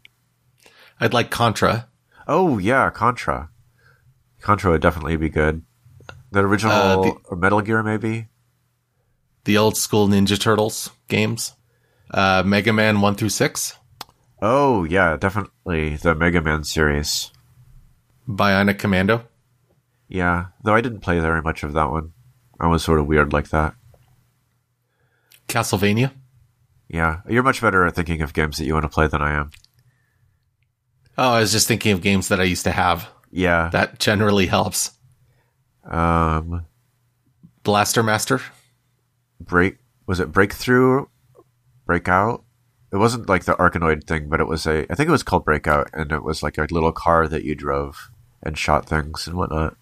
[1.00, 1.88] I'd like Contra.
[2.28, 3.50] Oh yeah, Contra.
[4.42, 5.64] Contra would definitely be good.
[6.32, 8.28] The original Uh, the- or Metal Gear, maybe.
[9.44, 11.54] The old school Ninja Turtles games.
[12.12, 13.78] Uh, Mega Man 1 through 6.
[14.42, 17.32] Oh yeah, definitely the Mega Man series.
[18.28, 19.26] Bionic Commando.
[20.08, 22.14] Yeah, though I didn't play very much of that one.
[22.60, 23.76] I was sort of weird like that.
[25.52, 26.12] Castlevania.
[26.90, 29.34] Yeah, you're much better at thinking of games that you want to play than I
[29.34, 29.52] am.
[31.18, 33.08] Oh, I was just thinking of games that I used to have.
[33.32, 33.70] Yeah.
[33.72, 34.92] That generally helps.
[35.86, 36.66] um,
[37.64, 38.42] Blaster Master.
[39.40, 41.06] break was it breakthrough
[41.86, 42.44] breakout
[42.92, 45.46] it wasn't like the arkanoid thing but it was a i think it was called
[45.46, 48.10] breakout and it was like a little car that you drove
[48.44, 49.76] and shot things and whatnot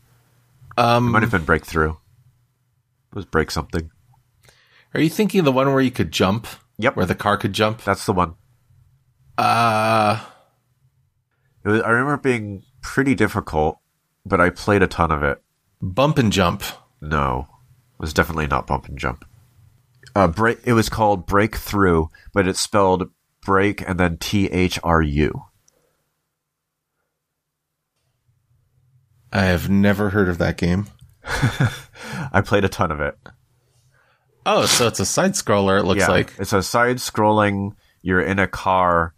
[0.78, 3.90] Um, it might have been breakthrough it was break something
[4.94, 6.48] are you thinking the one where you could jump?
[6.78, 6.96] Yep.
[6.96, 7.84] Where the car could jump?
[7.84, 8.36] that's the one
[9.38, 10.24] Uh,
[11.64, 13.80] it was, i remember it being pretty difficult
[14.26, 15.42] but i played a ton of it
[15.82, 16.64] Bump and Jump.
[17.02, 17.48] no
[18.00, 19.26] it was definitely not bump and jump
[20.16, 23.10] uh break it was called breakthrough but it's spelled
[23.46, 25.44] break and then t-h-r-u
[29.32, 30.88] I have never heard of that game.
[31.24, 33.16] i played a ton of it
[34.52, 36.34] Oh, so it's a side scroller, it looks like.
[36.40, 39.14] it's a side scrolling you're in a car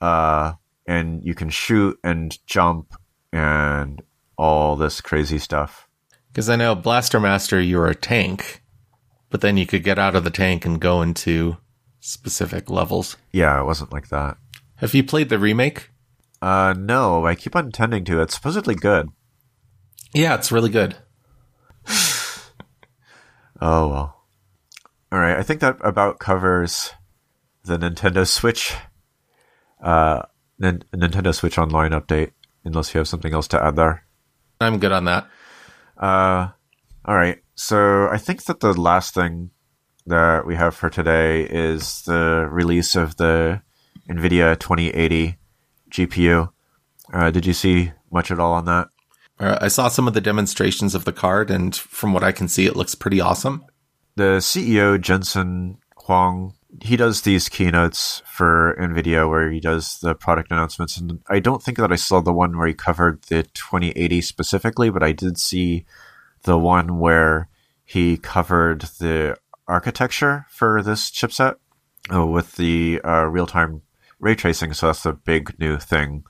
[0.00, 0.52] uh
[0.86, 2.94] and you can shoot and jump
[3.32, 4.02] and
[4.36, 5.86] all this crazy stuff
[6.32, 8.62] Because I know Blaster Master, you were a tank,
[9.30, 11.56] but then you could get out of the tank and go into
[12.00, 13.16] specific levels.
[13.32, 14.36] yeah it wasn't like that
[14.76, 15.90] Have you played the remake?
[16.40, 19.08] uh no i keep on intending to it's supposedly good
[20.14, 20.96] Yeah, it's really good.
[23.60, 24.21] oh well
[25.12, 26.90] all right i think that about covers
[27.64, 28.74] the nintendo switch
[29.82, 30.22] uh
[30.58, 32.32] Nin- nintendo switch online update
[32.64, 34.04] unless you have something else to add there
[34.62, 35.28] I'm good on that.
[35.98, 36.48] Uh,
[37.04, 37.38] all right.
[37.54, 39.50] So I think that the last thing
[40.06, 43.62] that we have for today is the release of the
[44.08, 45.36] NVIDIA 2080
[45.90, 46.50] GPU.
[47.12, 48.88] Uh, did you see much at all on that?
[49.38, 52.48] Uh, I saw some of the demonstrations of the card, and from what I can
[52.48, 53.64] see, it looks pretty awesome.
[54.14, 60.50] The CEO, Jensen Huang, he does these keynotes for NVIDIA where he does the product
[60.50, 60.96] announcements.
[60.96, 64.90] And I don't think that I saw the one where he covered the 2080 specifically,
[64.90, 65.86] but I did see
[66.42, 67.48] the one where
[67.84, 69.36] he covered the
[69.68, 71.56] architecture for this chipset
[72.12, 73.82] uh, with the uh, real time
[74.18, 74.72] ray tracing.
[74.72, 76.24] So that's the big new thing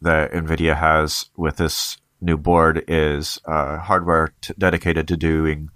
[0.00, 5.70] that NVIDIA has with this new board is uh, hardware t- dedicated to doing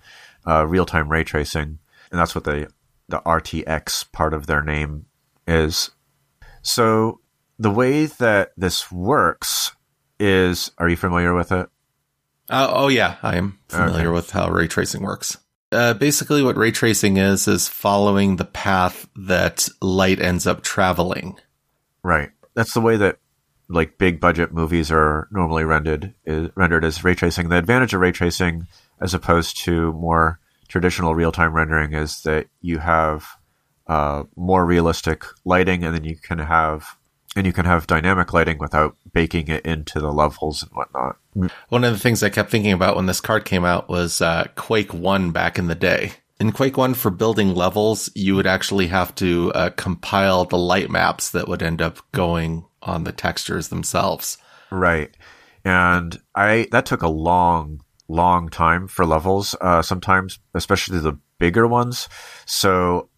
[0.46, 1.78] uh, real time ray tracing.
[2.10, 2.68] And that's what the,
[3.08, 5.06] the RTX part of their name
[5.46, 5.90] is.
[6.62, 7.20] So
[7.58, 9.72] the way that this works
[10.20, 11.68] is are you familiar with it?
[12.50, 14.14] Uh, oh yeah, I am familiar okay.
[14.14, 15.36] with how ray tracing works.
[15.70, 21.38] Uh, basically, what ray tracing is is following the path that light ends up traveling.
[22.02, 22.30] Right.
[22.54, 23.18] That's the way that
[23.68, 27.50] like big budget movies are normally rendered is rendered as ray tracing.
[27.50, 28.66] The advantage of ray tracing,
[29.00, 30.38] as opposed to more
[30.68, 33.26] traditional real time rendering, is that you have
[33.86, 36.96] uh, more realistic lighting, and then you can have
[37.36, 41.16] and you can have dynamic lighting without baking it into the levels and whatnot.
[41.68, 44.46] One of the things I kept thinking about when this card came out was uh,
[44.56, 46.12] Quake 1 back in the day.
[46.40, 50.90] In Quake 1, for building levels, you would actually have to uh, compile the light
[50.90, 54.38] maps that would end up going on the textures themselves.
[54.70, 55.16] Right.
[55.64, 61.66] And I that took a long, long time for levels, uh, sometimes, especially the bigger
[61.66, 62.08] ones.
[62.46, 63.08] So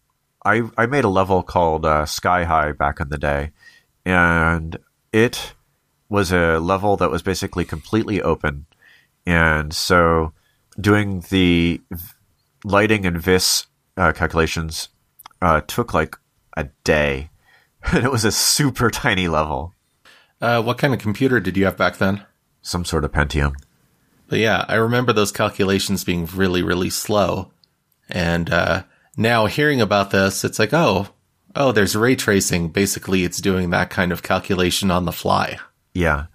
[0.45, 3.51] I, I made a level called uh, Sky High back in the day,
[4.05, 4.77] and
[5.13, 5.53] it
[6.09, 8.65] was a level that was basically completely open.
[9.25, 10.33] And so
[10.79, 11.81] doing the
[12.63, 13.67] lighting and vis
[13.97, 14.89] uh, calculations
[15.41, 16.17] uh, took like
[16.55, 17.29] a day.
[17.93, 19.73] And it was a super tiny level.
[20.39, 22.23] Uh, what kind of computer did you have back then?
[22.61, 23.55] Some sort of Pentium.
[24.31, 27.51] But yeah, I remember those calculations being really, really slow.
[28.07, 28.83] And uh,
[29.17, 31.09] now hearing about this, it's like, oh,
[31.53, 32.69] oh, there's ray tracing.
[32.69, 35.59] Basically, it's doing that kind of calculation on the fly.
[35.93, 36.27] Yeah.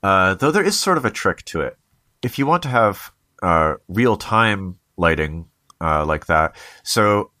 [0.00, 1.76] Uh, though there is sort of a trick to it.
[2.22, 3.10] If you want to have
[3.42, 5.46] uh, real time lighting
[5.80, 7.32] uh, like that, so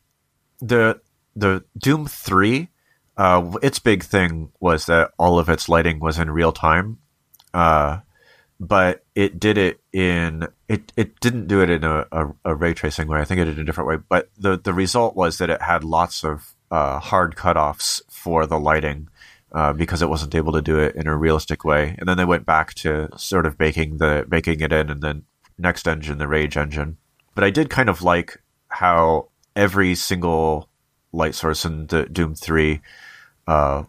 [0.58, 1.00] the
[1.36, 2.70] the Doom three,
[3.16, 6.98] uh, its big thing was that all of its lighting was in real time,
[7.54, 7.98] uh,
[8.60, 10.92] but it did it in it.
[10.94, 13.18] It didn't do it in a, a, a, ray tracing way.
[13.18, 13.96] I think it did it a different way.
[13.96, 18.60] But the the result was that it had lots of uh, hard cutoffs for the
[18.60, 19.08] lighting
[19.52, 21.96] uh, because it wasn't able to do it in a realistic way.
[21.98, 25.24] And then they went back to sort of baking the baking it in, and then
[25.58, 26.98] next engine, the Rage engine.
[27.34, 30.68] But I did kind of like how every single
[31.12, 32.82] light source in the Doom Three
[33.46, 33.84] uh,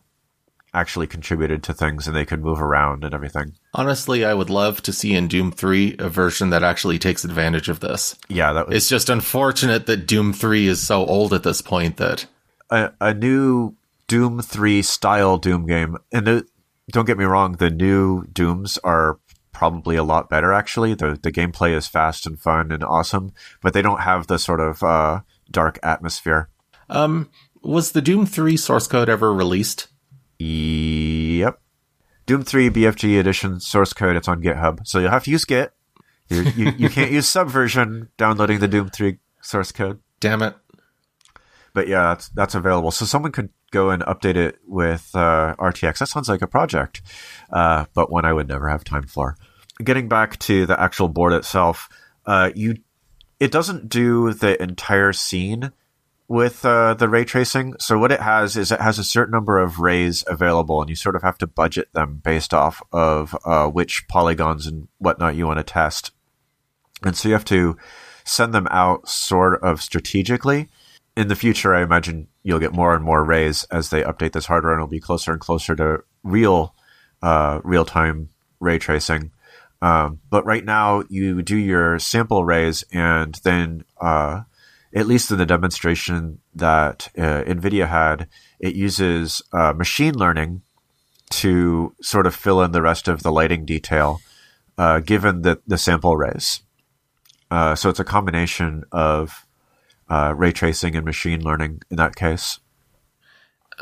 [0.74, 3.54] actually contributed to things, and they could move around and everything.
[3.74, 7.70] Honestly, I would love to see in Doom 3 a version that actually takes advantage
[7.70, 8.16] of this.
[8.30, 8.78] Yeah, that was...
[8.78, 12.26] It's just unfortunate that Doom 3 is so old at this point that
[12.70, 13.76] a, a new
[14.08, 15.98] Doom 3 style Doom game.
[16.12, 16.48] And the,
[16.92, 19.20] don't get me wrong, the new Dooms are
[19.52, 20.96] probably a lot better actually.
[20.96, 24.60] The the gameplay is fast and fun and awesome, but they don't have the sort
[24.60, 26.50] of uh, dark atmosphere.
[26.90, 27.30] Um
[27.62, 29.88] was the Doom 3 source code ever released?
[30.42, 31.62] Yep.
[32.26, 34.86] Doom 3 BFG edition source code it's on GitHub.
[34.86, 35.74] So you'll have to use Git.
[36.30, 40.00] You, you, you can't use Subversion downloading the Doom 3 source code.
[40.20, 40.56] Damn it
[41.74, 42.92] but yeah, that's that's available.
[42.92, 46.00] So someone could go and update it with uh, RTX.
[46.00, 47.02] That sounds like a project,
[47.52, 49.38] uh, but one I would never have time for.
[49.84, 51.90] Getting back to the actual board itself,
[52.26, 52.76] uh, you
[53.40, 55.72] it doesn't do the entire scene
[56.32, 57.76] with uh, the ray tracing.
[57.78, 60.96] So what it has is it has a certain number of rays available, and you
[60.96, 65.46] sort of have to budget them based off of uh, which polygons and whatnot you
[65.46, 66.12] want to test.
[67.04, 67.76] And so you have to
[68.24, 70.70] send them out sort of strategically
[71.18, 74.46] in the future, I imagine you'll get more and more rays as they update this
[74.46, 76.74] hardware, and it'll be closer and closer to real,
[77.22, 78.30] uh, real time
[78.62, 79.32] ray tracing.
[79.82, 84.44] Um, but right now, you do your sample rays, and then, uh,
[84.94, 88.28] at least in the demonstration that uh, NVIDIA had,
[88.60, 90.62] it uses uh, machine learning
[91.30, 94.20] to sort of fill in the rest of the lighting detail,
[94.78, 96.62] uh, given the, the sample rays.
[97.50, 99.46] Uh, so it's a combination of
[100.10, 102.60] uh, ray tracing and machine learning in that case.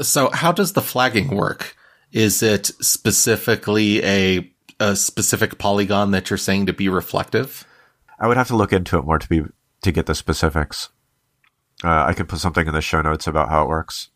[0.01, 1.76] So, how does the flagging work?
[2.12, 7.66] Is it specifically a a specific polygon that you're saying to be reflective?
[8.20, 9.43] I would have to look into it more to be
[9.82, 10.89] to get the specifics.
[11.84, 14.10] Uh, I could put something in the show notes about how it works.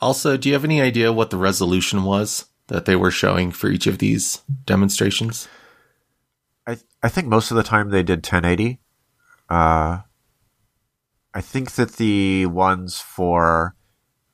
[0.00, 3.68] Also, do you have any idea what the resolution was that they were showing for
[3.68, 5.48] each of these demonstrations?
[6.66, 8.80] I I think most of the time they did 1080.
[9.48, 10.00] Uh,
[11.34, 13.74] I think that the ones for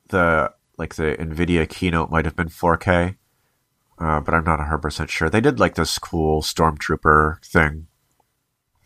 [0.09, 3.17] the like the Nvidia keynote might have been 4K,
[3.97, 5.29] uh, but I'm not 100 percent sure.
[5.29, 7.87] They did like this cool stormtrooper thing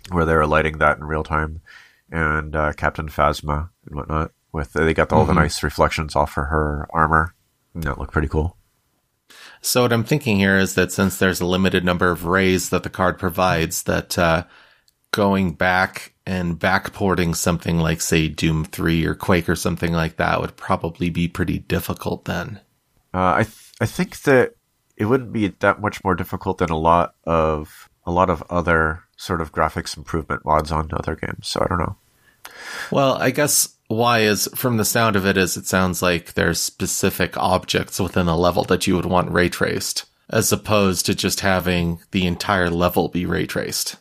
[0.10, 1.62] where they were lighting that in real time,
[2.10, 4.32] and uh, Captain Phasma and whatnot.
[4.52, 5.36] With they got all mm-hmm.
[5.36, 7.34] the nice reflections off of her armor.
[7.76, 8.58] That looked pretty cool.
[9.62, 12.84] So what I'm thinking here is that since there's a limited number of rays that
[12.84, 14.44] the card provides, that uh,
[15.12, 20.42] going back and backporting something like say Doom 3 or Quake or something like that
[20.42, 22.60] would probably be pretty difficult then.
[23.14, 24.56] Uh, I th- I think that
[24.96, 29.04] it wouldn't be that much more difficult than a lot of a lot of other
[29.18, 31.48] sort of graphics improvement mods on other games.
[31.48, 31.98] So I don't know.
[32.92, 36.60] Well, I guess why is from the sound of it is it sounds like there's
[36.60, 41.42] specific objects within a level that you would want ray traced as opposed to just
[41.42, 43.98] having the entire level be ray traced.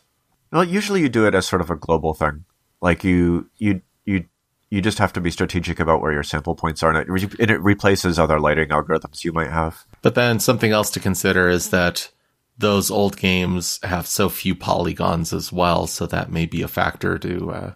[0.51, 2.45] Well, usually you do it as sort of a global thing.
[2.81, 4.25] Like you you you
[4.69, 7.37] you just have to be strategic about where your sample points are, and it, re-
[7.39, 9.85] and it replaces other lighting algorithms you might have.
[10.01, 12.09] But then something else to consider is that
[12.57, 17.17] those old games have so few polygons as well, so that may be a factor
[17.17, 17.73] to uh,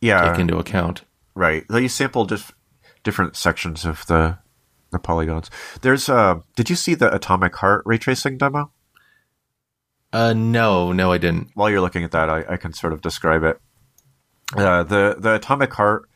[0.00, 1.02] Yeah, take into account.
[1.34, 1.64] right.
[1.68, 2.52] Though you sample just
[3.02, 4.38] different sections of the
[4.90, 5.50] the polygons.
[5.82, 8.70] There's uh, did you see the Atomic Heart ray tracing demo?
[10.12, 11.50] Uh, no, no, I didn't.
[11.54, 13.60] while you're looking at that, I, I can sort of describe it.
[14.56, 16.08] Uh, the the Atomic Heart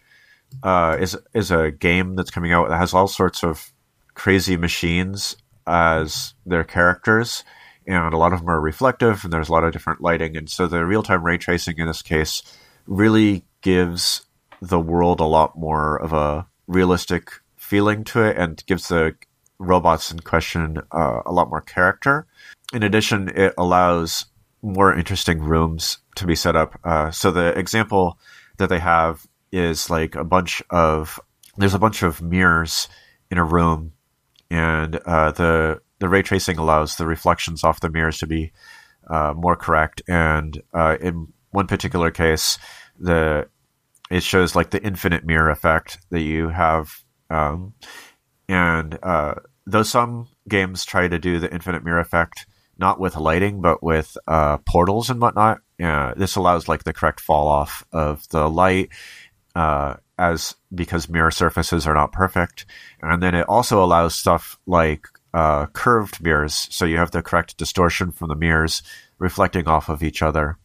[0.63, 3.73] uh, is is a game that's coming out that has all sorts of
[4.15, 7.45] crazy machines as their characters,
[7.87, 10.49] and a lot of them are reflective, and there's a lot of different lighting, and
[10.49, 12.43] so the real time ray tracing in this case
[12.87, 14.27] really gives
[14.61, 19.15] the world a lot more of a realistic feeling to it, and gives the
[19.59, 22.27] robots in question uh, a lot more character.
[22.73, 24.27] In addition, it allows
[24.63, 26.79] more interesting rooms to be set up.
[26.85, 28.19] Uh, so the example
[28.59, 31.19] that they have is like a bunch of
[31.57, 32.89] there's a bunch of mirrors
[33.31, 33.93] in a room,
[34.51, 38.53] and uh, the the ray tracing allows the reflections off the mirrors to be
[39.09, 40.03] uh, more correct.
[40.09, 42.59] And uh, in one particular case,
[43.01, 43.49] the
[44.11, 46.93] it shows like the infinite mirror effect that you have,
[47.31, 47.75] um,
[48.49, 49.35] and uh,
[49.67, 52.47] though some games try to do the infinite mirror effect
[52.77, 55.59] not with lighting but with uh, portals and whatnot.
[55.79, 58.89] This allows like the correct fall off of the light
[59.55, 62.67] uh, as because mirror surfaces are not perfect,
[63.03, 67.57] and then it also allows stuff like uh, curved mirrors, so you have the correct
[67.57, 68.83] distortion from the mirrors
[69.19, 70.59] reflecting off of each other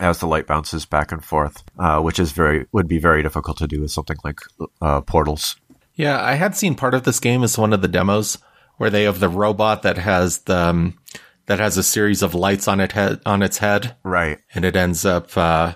[0.00, 3.58] as the light bounces back and forth, uh, which is very would be very difficult
[3.58, 4.40] to do with something like
[4.80, 5.56] uh, portals.
[5.94, 8.38] Yeah, I had seen part of this game as one of the demos
[8.78, 10.98] where they have the robot that has the um,
[11.46, 14.38] that has a series of lights on it head on its head, Right.
[14.54, 15.74] and it ends up uh,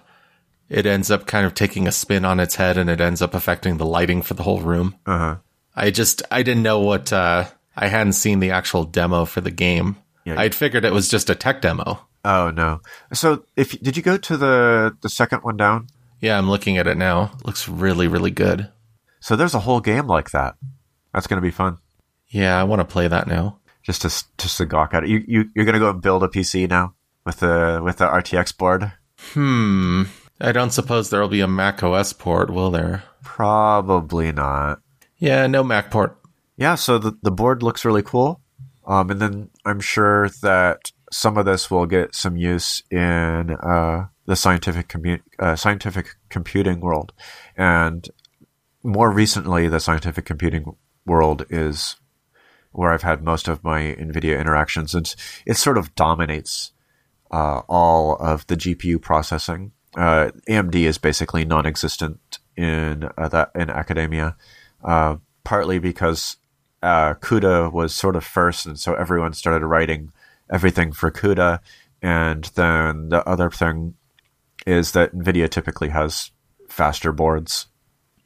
[0.68, 3.35] it ends up kind of taking a spin on its head, and it ends up
[3.35, 4.97] affecting the lighting for the whole room.
[5.05, 5.37] Uh huh.
[5.77, 7.45] I just I didn't know what uh,
[7.77, 9.97] I hadn't seen the actual demo for the game.
[10.25, 10.41] Yeah.
[10.41, 12.01] I'd figured it was just a tech demo.
[12.25, 12.81] Oh no.
[13.12, 15.89] So if did you go to the the second one down?
[16.20, 17.33] Yeah, I'm looking at it now.
[17.45, 18.70] looks really really good.
[19.20, 20.57] So there's a whole game like that.
[21.12, 21.79] That's going to be fun.
[22.29, 23.59] Yeah, I want to play that now.
[23.83, 25.11] Just to just to gawk at it.
[25.11, 26.95] You you you're going to go and build a PC now
[27.25, 28.93] with the with the RTX board.
[29.33, 30.05] Hmm.
[30.41, 33.05] I don't suppose there'll be a Mac OS port, will there?
[33.22, 34.81] Probably not.
[35.18, 36.18] Yeah, no Mac port.
[36.57, 36.75] Yeah.
[36.75, 38.41] So the the board looks really cool.
[38.87, 44.07] Um, and then I'm sure that some of this will get some use in uh,
[44.27, 47.12] the scientific commu- uh, scientific computing world,
[47.57, 48.09] and
[48.83, 51.97] more recently, the scientific computing world is
[52.73, 55.15] where I've had most of my NVIDIA interactions, and
[55.47, 56.73] it sort of dominates
[57.31, 59.71] uh, all of the GPU processing.
[59.97, 64.37] Uh, AMD is basically non-existent in uh, that in academia,
[64.83, 66.39] uh, partly because
[66.83, 70.11] CUDA was sort of first, and so everyone started writing
[70.51, 71.61] everything for CUDA,
[72.03, 73.95] and then the other thing
[74.67, 76.31] is that NVIDIA typically has
[76.69, 77.67] faster boards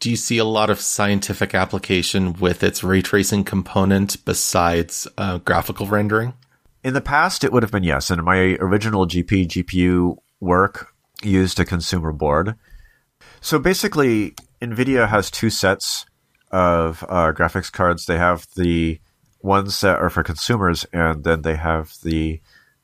[0.00, 5.38] Do you see a lot of scientific application with its ray tracing component besides uh,
[5.38, 6.34] graphical rendering?
[6.84, 8.10] In the past, it would have been yes.
[8.10, 12.54] And my original GP GPU work used a consumer board.
[13.40, 16.06] So basically, NVIDIA has two sets
[16.50, 18.06] of uh, graphics cards.
[18.06, 19.00] They have the
[19.40, 22.40] ones that are for consumers, and then they have the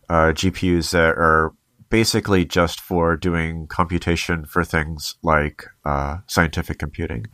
[0.08, 1.52] uh, GPUs that are
[1.90, 7.26] basically just for doing computation for things like uh, scientific computing.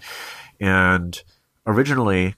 [0.60, 1.22] And
[1.66, 2.34] originally,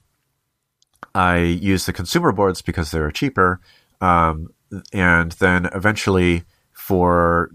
[1.15, 3.59] I used the consumer boards because they were cheaper.
[4.01, 4.53] Um,
[4.91, 7.51] and then eventually, for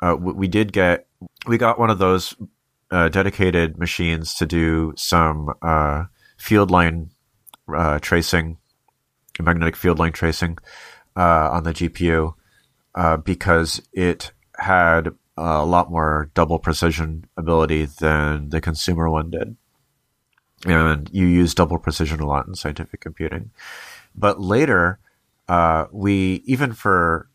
[0.00, 1.06] uh, we did get
[1.46, 2.34] we got one of those
[2.90, 6.04] uh, dedicated machines to do some uh,
[6.36, 7.10] field line
[7.74, 8.58] uh, tracing,
[9.42, 10.58] magnetic field line tracing
[11.16, 12.34] uh, on the GPU
[12.94, 19.56] uh, because it had a lot more double precision ability than the consumer one did.
[20.66, 23.52] And you use double precision a lot in scientific computing.
[24.16, 24.98] But later,
[25.48, 27.28] uh, we even for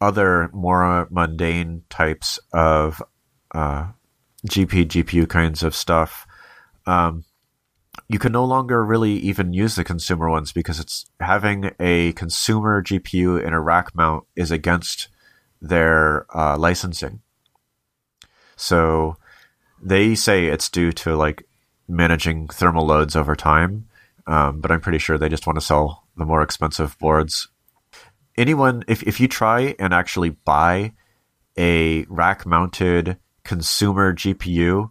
[0.00, 3.02] other more mundane types of
[3.52, 3.88] uh,
[4.46, 6.26] GP GPU kinds of stuff,
[6.86, 7.24] um,
[8.08, 12.82] you can no longer really even use the consumer ones because it's having a consumer
[12.82, 15.08] GPU in a rack mount is against
[15.60, 17.20] their uh, licensing.
[18.54, 19.16] So
[19.82, 21.46] they say it's due to like
[21.88, 23.88] managing thermal loads over time,
[24.26, 27.48] um, but I'm pretty sure they just want to sell the more expensive boards.
[28.38, 30.92] Anyone, if if you try and actually buy
[31.58, 34.90] a rack mounted consumer GPU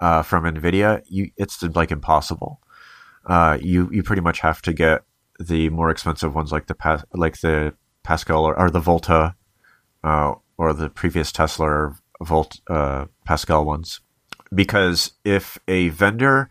[0.00, 2.60] uh, from NVIDIA, you it's like impossible.
[3.26, 5.02] Uh, you you pretty much have to get
[5.38, 9.34] the more expensive ones like the like the Pascal or, or the Volta
[10.02, 14.00] uh, or the previous Tesla or Volt uh, Pascal ones,
[14.54, 16.48] because if a vendor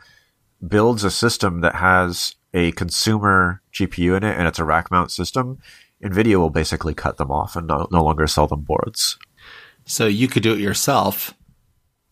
[0.65, 5.11] builds a system that has a consumer GPU in it and it's a rack mount
[5.11, 5.59] system,
[6.03, 9.17] NVIDIA will basically cut them off and no, no longer sell them boards.
[9.85, 11.33] So you could do it yourself,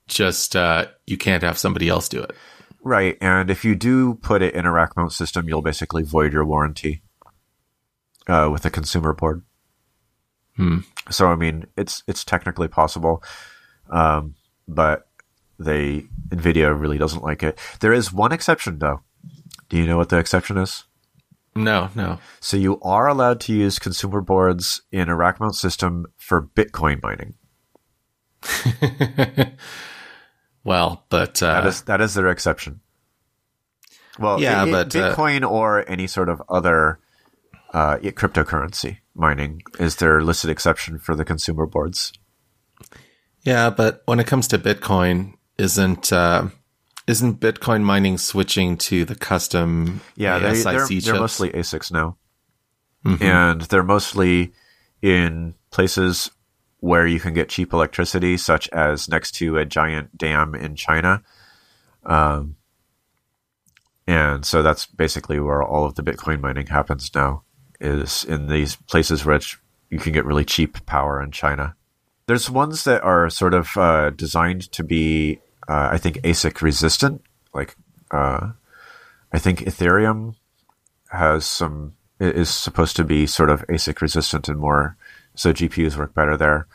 [0.07, 2.31] just uh, you can't have somebody else do it.
[2.81, 3.17] Right.
[3.19, 6.45] And if you do put it in a rack mount system, you'll basically void your
[6.45, 7.01] warranty
[8.27, 9.43] uh, with a consumer board.
[10.55, 10.79] Hmm.
[11.09, 13.23] So I mean, it's it's technically possible,
[13.89, 14.35] um,
[14.67, 15.07] but
[15.59, 17.59] they Nvidia really doesn't like it.
[17.79, 19.01] There is one exception though.
[19.69, 20.85] Do you know what the exception is?
[21.55, 22.19] No, no.
[22.39, 27.01] So you are allowed to use consumer boards in a rack mount system for Bitcoin
[27.01, 27.33] mining.
[30.67, 32.81] well, but uh, That is that is their exception.
[34.19, 36.99] Well, Yeah, i- i- but, uh, Bitcoin or any sort of other
[37.73, 42.11] uh, cryptocurrency mining is their listed exception for the consumer boards.
[43.43, 46.47] yeah, but when it comes to Bitcoin, isn't uh,
[47.07, 52.17] isn't Bitcoin mining switching to the custom Yeah, they, ASIC they're, they're mostly ASICs now,
[53.05, 53.21] Mhm.
[53.21, 54.53] and they're mostly
[55.01, 56.29] in places
[56.79, 61.23] where you can get cheap electricity, such as next to a giant dam in China.
[62.05, 62.55] Um,
[64.05, 67.43] and so that's basically where all of the Bitcoin mining happens now,
[67.81, 69.59] is in these places which
[69.89, 71.75] you can get really cheap power in China.
[72.27, 77.21] There's ones that are sort of uh, designed to be, uh, I think, ASIC resistant.
[77.53, 77.75] Like,
[78.11, 78.51] uh,
[79.31, 80.35] I think Ethereum
[81.09, 84.97] has some is supposed to be sort of ASIC resistant and more,
[85.37, 86.67] so GPUs work better there.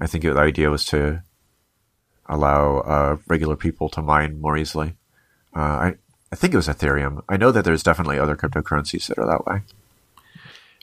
[0.00, 1.22] I think the idea was to
[2.26, 4.94] allow uh, regular people to mine more easily.
[5.54, 5.94] Uh, I
[6.32, 7.22] I think it was Ethereum.
[7.28, 9.60] I know that there's definitely other cryptocurrencies that are that way.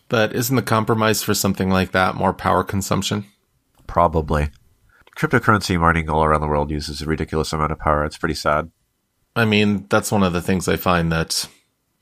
[0.08, 3.26] But isn't the compromise for something like that more power consumption?
[3.86, 4.50] Probably.
[5.18, 8.06] Cryptocurrency mining all around the world uses a ridiculous amount of power.
[8.06, 8.72] It's pretty sad.
[9.36, 11.48] I mean, that's one of the things I find that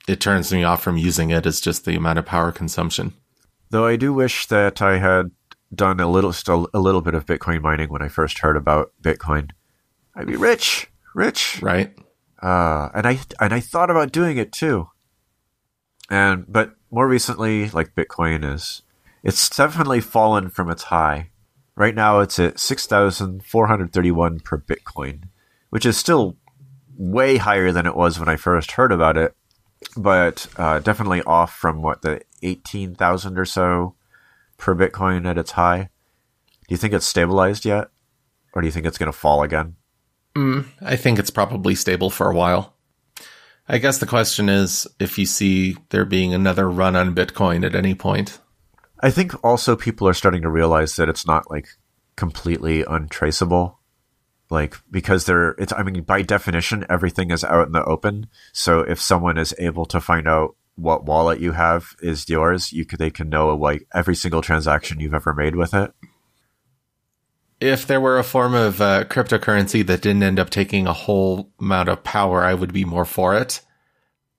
[0.08, 3.14] it turns me off from using it is just the amount of power consumption.
[3.72, 5.32] Though I do wish that I had
[5.74, 8.92] done a little, still a little bit of Bitcoin mining when I first heard about
[9.02, 9.52] Bitcoin.
[10.16, 11.62] I'd be rich, rich.
[11.62, 11.96] Right?
[12.42, 14.90] Uh, and I and I thought about doing it too.
[16.10, 18.82] And but more recently, like Bitcoin is,
[19.24, 21.30] it's definitely fallen from its high.
[21.76, 25.26] Right now, it's at six thousand four hundred thirty-one per Bitcoin,
[25.70, 26.38] which is still
[26.98, 29.36] way higher than it was when I first heard about it,
[29.96, 33.96] but uh, definitely off from what the eighteen thousand or so
[34.58, 35.90] per Bitcoin at its high.
[36.68, 37.90] Do you think it's stabilized yet,
[38.54, 39.76] or do you think it's going to fall again?
[40.82, 42.76] I think it's probably stable for a while.
[43.68, 47.76] I guess the question is if you see there being another run on Bitcoin at
[47.76, 48.40] any point.
[49.00, 51.70] I think also people are starting to realize that it's not like
[52.16, 53.79] completely untraceable.
[54.50, 58.28] Like because they're it's I mean by definition everything is out in the open.
[58.52, 62.86] So if someone is able to find out what wallet you have is yours, you
[62.86, 65.92] could, they can know like every single transaction you've ever made with it.
[67.60, 71.52] If there were a form of uh, cryptocurrency that didn't end up taking a whole
[71.60, 73.62] amount of power, I would be more for it.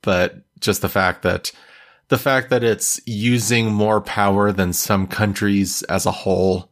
[0.00, 1.52] But just the fact that
[2.08, 6.69] the fact that it's using more power than some countries as a whole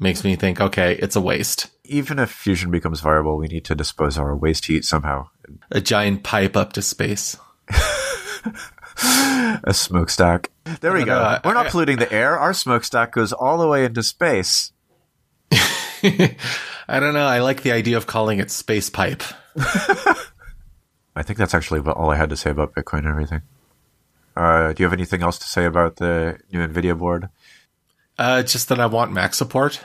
[0.00, 1.68] makes me think, okay, it's a waste.
[1.84, 5.28] Even if fusion becomes viable, we need to dispose of our waste heat somehow.
[5.70, 7.36] A giant pipe up to space.
[9.02, 10.50] A smokestack.
[10.80, 11.38] There we go.
[11.44, 12.38] We're not I- polluting the air.
[12.38, 14.72] Our smokestack goes all the way into space.
[15.52, 16.36] I
[16.88, 17.26] don't know.
[17.26, 19.22] I like the idea of calling it space pipe.
[19.56, 23.42] I think that's actually all I had to say about Bitcoin and everything.
[24.36, 27.28] Uh, do you have anything else to say about the new NVIDIA board?
[28.18, 29.80] Uh, just that I want Mac support.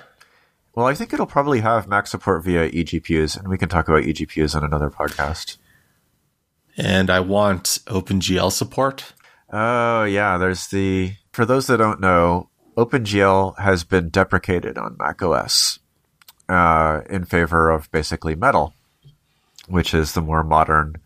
[0.76, 4.04] Well, I think it'll probably have Mac support via eGPUs, and we can talk about
[4.04, 5.56] eGPUs on another podcast.
[6.76, 9.14] And I want OpenGL support.
[9.50, 15.80] Oh, yeah, there's the For those that don't know, OpenGL has been deprecated on macOS
[16.50, 18.74] uh, in favor of basically Metal,
[19.70, 20.98] which is the more modern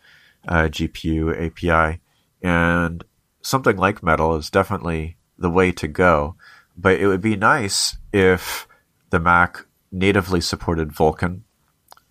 [0.48, 2.00] uh, GPU API.
[2.42, 3.04] And
[3.44, 6.36] something like Metal is definitely the way to go.
[6.76, 8.68] But it would be nice if
[9.10, 11.42] the Mac natively supported Vulkan,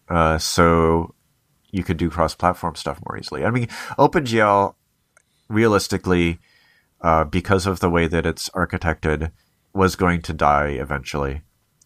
[0.09, 1.15] uh, so
[1.71, 3.45] you could do cross-platform stuff more easily.
[3.45, 3.67] I mean,
[3.99, 4.75] OpenGL,
[5.49, 6.39] realistically,
[7.01, 9.31] uh, because of the way that it's architected,
[9.75, 11.43] was going to die eventually.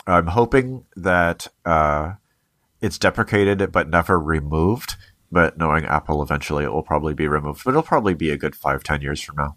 [0.07, 2.15] I'm hoping that uh,
[2.81, 4.97] it's deprecated but never removed.
[5.31, 7.65] But knowing Apple, eventually it will probably be removed.
[7.65, 9.57] But it'll probably be a good five, ten years from now.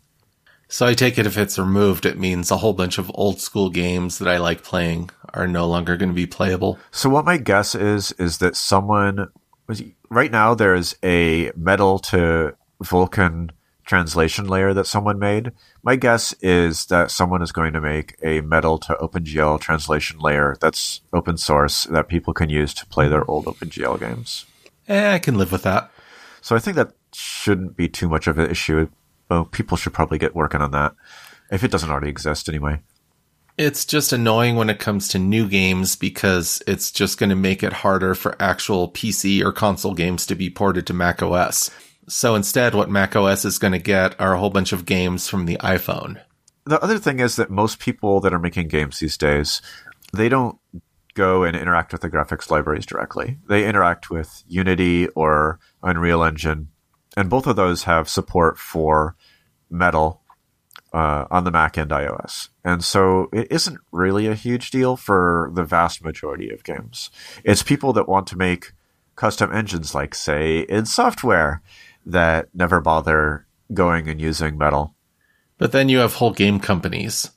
[0.67, 3.69] So I take it if it's removed, it means a whole bunch of old school
[3.69, 6.79] games that I like playing are no longer going to be playable.
[6.91, 9.29] So what my guess is is that someone
[9.67, 13.51] was right now there is a metal to Vulkan
[13.85, 15.51] translation layer that someone made.
[15.83, 20.55] My guess is that someone is going to make a metal to OpenGL translation layer
[20.59, 24.45] that's open source that people can use to play their old OpenGL games.
[24.87, 25.91] Eh, I can live with that.
[26.41, 28.89] So I think that shouldn't be too much of an issue.
[29.29, 30.93] Well, people should probably get working on that
[31.51, 32.81] if it doesn't already exist anyway.
[33.57, 37.63] It's just annoying when it comes to new games because it's just going to make
[37.63, 41.71] it harder for actual PC or console games to be ported to Mac OS.
[42.09, 45.29] So instead, what Mac OS is going to get are a whole bunch of games
[45.29, 46.21] from the iPhone.
[46.65, 49.61] The other thing is that most people that are making games these days,
[50.11, 50.57] they don't
[51.13, 53.39] go and interact with the graphics libraries directly.
[53.47, 56.69] They interact with Unity or Unreal Engine,
[57.15, 59.15] and both of those have support for
[59.69, 60.21] Metal
[60.93, 62.49] uh, on the Mac and iOS.
[62.63, 67.09] And so it isn't really a huge deal for the vast majority of games.
[67.43, 68.73] It's people that want to make
[69.15, 71.61] custom engines, like, say, id Software,
[72.05, 74.93] that never bother going and using Metal.
[75.57, 77.31] But then you have whole game companies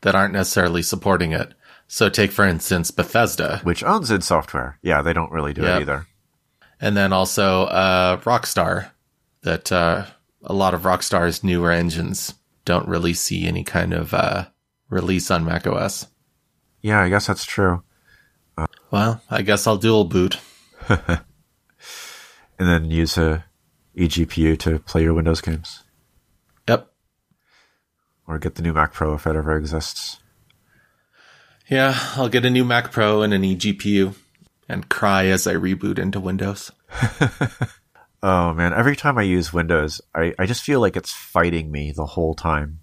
[0.00, 1.54] that aren't necessarily supporting it.
[1.86, 3.60] So take, for instance, Bethesda.
[3.64, 4.78] Which owns id Software.
[4.82, 5.76] Yeah, they don't really do Yep.
[5.76, 6.06] it either.
[6.80, 8.90] And then also uh, Rockstar,
[9.44, 10.06] that uh,
[10.42, 12.34] a lot of Rockstar's newer engines
[12.64, 14.46] don't really see any kind of uh,
[14.90, 16.06] release on macOS.
[16.82, 17.82] Yeah, I guess that's true.
[18.90, 20.38] Well, I guess I'll dual boot.
[22.58, 23.44] And then use a
[23.96, 25.82] eGPU to play your Windows games.
[26.68, 26.90] Yep.
[28.26, 30.20] Or get the new Mac Pro if it ever exists.
[31.68, 34.14] Yeah, I'll get a new Mac Pro and an eGPU
[34.68, 36.70] and cry as I reboot into Windows.
[38.26, 41.92] Oh man, every time I use Windows, I, I just feel like it's fighting me
[41.92, 42.80] the whole time,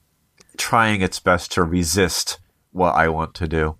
[0.55, 2.37] trying its best to resist
[2.71, 3.75] what I want to do.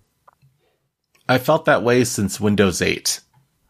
[1.28, 3.20] I felt that way since Windows 8.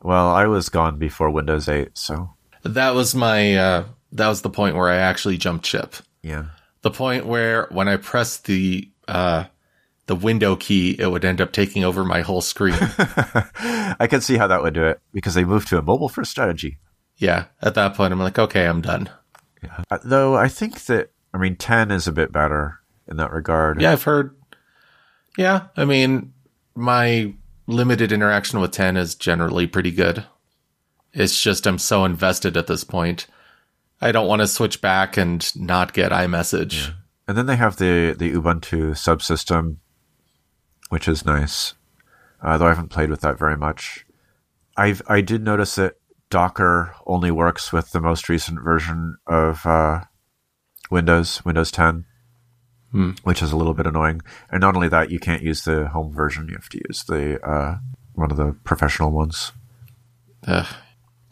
[0.01, 2.31] Well, I was gone before Windows 8, so
[2.63, 5.97] That was my uh, that was the point where I actually jumped ship.
[6.23, 6.47] yeah.
[6.81, 9.45] The point where when I pressed the uh,
[10.07, 12.75] the window key, it would end up taking over my whole screen.
[12.81, 16.31] I can see how that would do it because they moved to a mobile first
[16.31, 16.79] strategy.
[17.23, 19.09] Yeah, at that point, I'm like, okay, I'm done.
[19.89, 23.81] Uh, Though I think that, I mean, 10 is a bit better in that regard.
[23.81, 24.35] Yeah, I've heard.
[25.39, 26.33] Yeah, I mean,
[26.75, 27.33] my
[27.69, 30.25] limited interaction with 10 is generally pretty good.
[31.13, 33.29] It's just I'm so invested at this point.
[34.01, 36.93] I don't want to switch back and not get iMessage.
[37.29, 39.77] And then they have the, the Ubuntu subsystem,
[40.89, 41.75] which is nice.
[42.43, 44.05] Uh, though I haven't played with that very much.
[44.77, 45.99] I've, I did notice that
[46.33, 50.01] Docker only works with the most recent version of uh,
[50.91, 52.07] Windows, Windows 10,
[52.91, 53.11] Hmm.
[53.23, 54.21] which is a little bit annoying.
[54.51, 57.39] And not only that, you can't use the home version; you have to use the
[57.47, 57.77] uh,
[58.15, 59.53] one of the professional ones.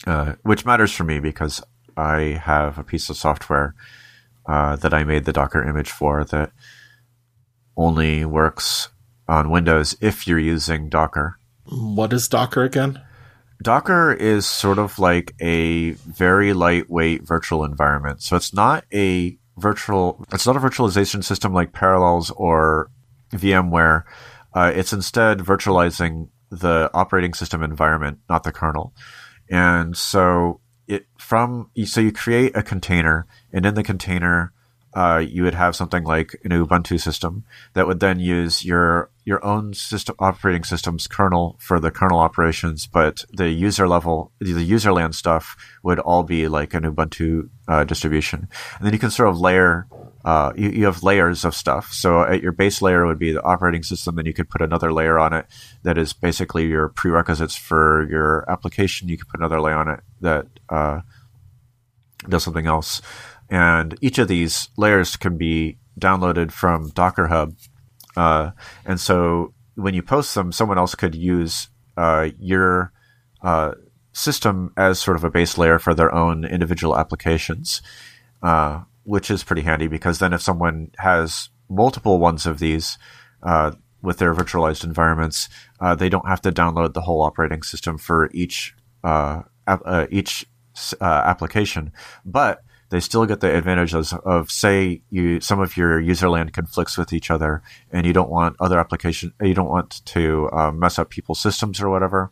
[0.07, 1.63] Uh, which matters for me because
[1.97, 3.75] I have a piece of software
[4.47, 6.53] uh, that I made the Docker image for that
[7.77, 8.89] only works
[9.29, 11.39] on Windows if you're using Docker.
[11.67, 13.01] What is Docker again?
[13.63, 18.23] Docker is sort of like a very lightweight virtual environment.
[18.23, 22.91] So it's not a virtual, it's not a virtualization system like Parallels or
[23.33, 24.05] VMware.
[24.55, 28.93] Uh, it's instead virtualizing the operating system environment, not the kernel.
[29.49, 34.53] And so it from so you create a container, and in the container,
[34.95, 37.45] uh, you would have something like an Ubuntu system
[37.75, 42.87] that would then use your your own system operating system's kernel for the kernel operations,
[42.87, 47.85] but the user level, the user land stuff would all be like an Ubuntu uh,
[47.85, 48.49] distribution,
[48.79, 49.87] and then you can sort of layer.
[50.23, 51.95] Uh, you, you have layers of stuff.
[51.95, 54.17] So at your base layer would be the operating system.
[54.17, 55.47] Then you could put another layer on it
[55.83, 59.09] that is basically your prerequisites for your application.
[59.09, 61.01] You could put another layer on it that uh,
[62.29, 63.01] does something else.
[63.49, 67.55] And each of these layers can be downloaded from Docker Hub,
[68.17, 68.51] uh,
[68.85, 72.93] and so when you post them, someone else could use uh, your
[73.43, 73.73] uh,
[74.13, 77.83] system as sort of a base layer for their own individual applications,
[78.43, 82.99] uh, which is pretty handy because then if someone has multiple ones of these
[83.43, 83.71] uh,
[84.03, 85.49] with their virtualized environments,
[85.81, 88.75] uh, they don't have to download the whole operating system for each
[90.11, 90.47] each
[91.01, 91.93] application,
[92.25, 96.99] but they still get the advantages of say you some of your user land conflicts
[96.99, 100.99] with each other and you don't want other application you don't want to uh, mess
[100.99, 102.31] up people's systems or whatever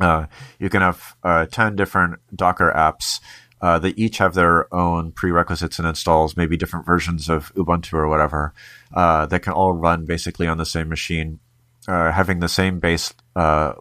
[0.00, 0.26] uh,
[0.58, 3.20] you can have uh, 10 different docker apps
[3.60, 8.08] uh, that each have their own prerequisites and installs maybe different versions of ubuntu or
[8.08, 8.54] whatever
[8.94, 11.38] uh, that can all run basically on the same machine
[11.86, 13.12] uh, having the same base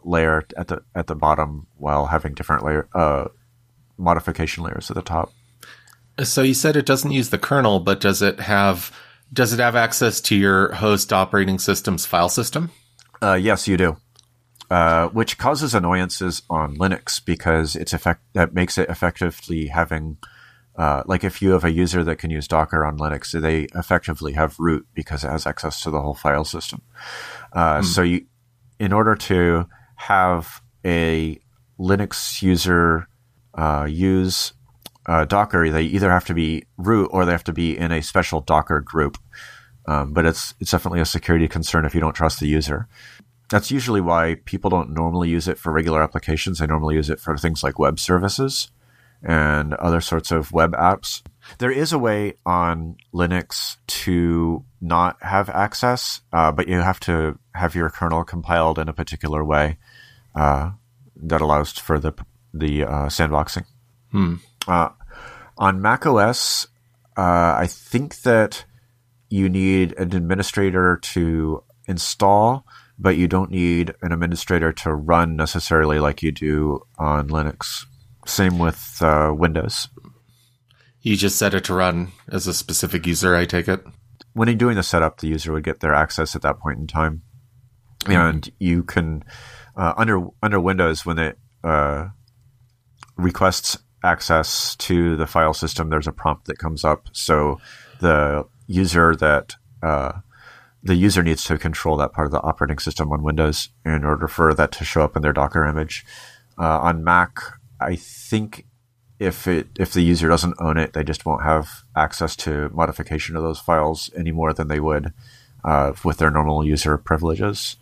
[0.03, 2.87] layer at the at the bottom while having different layer
[3.97, 5.31] modification layers at the top
[6.21, 8.95] so you said it doesn't use the kernel, but does it have
[9.31, 12.71] does it have access to your host operating system's file system?
[13.21, 13.97] Uh, yes, you do.
[14.69, 20.17] Uh, which causes annoyances on Linux because it's effect that makes it effectively having
[20.75, 24.33] uh, like if you have a user that can use Docker on Linux, they effectively
[24.33, 26.81] have root because it has access to the whole file system.
[27.53, 27.85] Mm.
[27.85, 28.25] So you,
[28.79, 31.39] in order to have a
[31.79, 33.07] Linux user
[33.53, 34.53] uh, use
[35.05, 38.01] uh, Docker, they either have to be root or they have to be in a
[38.01, 39.17] special Docker group.
[39.85, 42.87] Um, but it's it's definitely a security concern if you don't trust the user.
[43.49, 46.59] That's usually why people don't normally use it for regular applications.
[46.59, 48.71] They normally use it for things like web services
[49.21, 51.21] and other sorts of web apps.
[51.57, 57.37] There is a way on Linux to not have access, uh, but you have to
[57.53, 59.77] have your kernel compiled in a particular way
[60.35, 60.71] uh,
[61.17, 62.13] that allows for the
[62.53, 63.65] the uh, sandboxing.
[64.11, 64.35] Hmm.
[64.67, 64.89] Uh,
[65.57, 66.67] on Mac OS,
[67.17, 68.65] uh, I think that
[69.29, 72.65] you need an administrator to install,
[72.97, 77.85] but you don't need an administrator to run necessarily like you do on Linux.
[78.25, 79.89] Same with uh, Windows.
[81.01, 83.83] You just set it to run as a specific user, I take it?
[84.33, 86.87] When you're doing the setup, the user would get their access at that point in
[86.87, 87.23] time.
[88.05, 88.11] Mm-hmm.
[88.13, 89.23] And you can,
[89.75, 92.07] uh, under under Windows, when it uh,
[93.17, 97.07] requests access to the file system, there's a prompt that comes up.
[97.13, 97.59] So
[97.99, 100.13] the user that uh,
[100.83, 104.27] the user needs to control that part of the operating system on Windows in order
[104.27, 106.05] for that to show up in their Docker image.
[106.57, 107.39] Uh, on Mac,
[107.79, 108.65] I think
[109.19, 113.35] if it if the user doesn't own it, they just won't have access to modification
[113.35, 115.13] of those files any more than they would
[115.63, 117.77] uh, with their normal user privileges.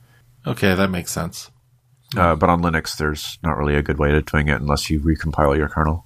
[0.45, 1.49] Okay, that makes sense.
[2.15, 4.99] Uh, but on Linux, there's not really a good way of doing it unless you
[4.99, 6.05] recompile your kernel.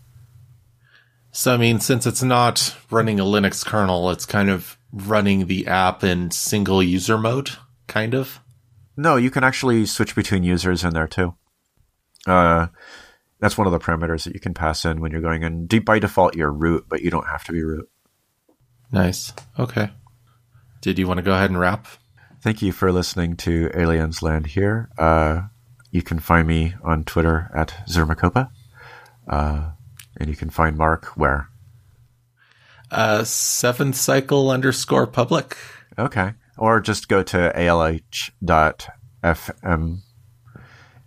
[1.36, 5.68] So, I mean, since it's not running a Linux kernel, it's kind of running the
[5.68, 7.50] app in single user mode,
[7.88, 8.40] kind of?
[8.96, 11.36] No, you can actually switch between users in there too.
[12.26, 12.68] Uh,
[13.42, 15.68] that's one of the parameters that you can pass in when you're going in.
[15.68, 17.90] By default, you're root, but you don't have to be root.
[18.94, 19.34] Nice.
[19.60, 19.90] Okay.
[20.80, 21.86] Did you want to go ahead and wrap?
[22.40, 24.90] Thank you for listening to Aliens Land here.
[24.98, 25.42] Uh,
[25.92, 28.52] you can find me on Twitter at Zermacopa.
[29.28, 29.72] Uh,
[30.18, 31.50] and you can find Mark where?
[32.92, 35.58] Uh, seventh cycle underscore public.
[35.98, 36.34] Okay.
[36.58, 38.92] Or just go to alh.fm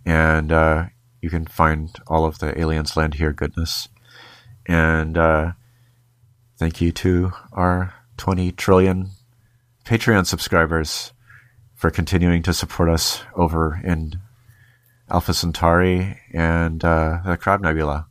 [0.05, 0.85] and uh,
[1.21, 3.89] you can find all of the Aliens Land Here goodness.
[4.65, 5.51] And uh,
[6.57, 9.09] thank you to our 20 trillion
[9.85, 11.13] Patreon subscribers
[11.75, 14.19] for continuing to support us over in
[15.09, 18.08] Alpha Centauri and uh, the Crab Nebula.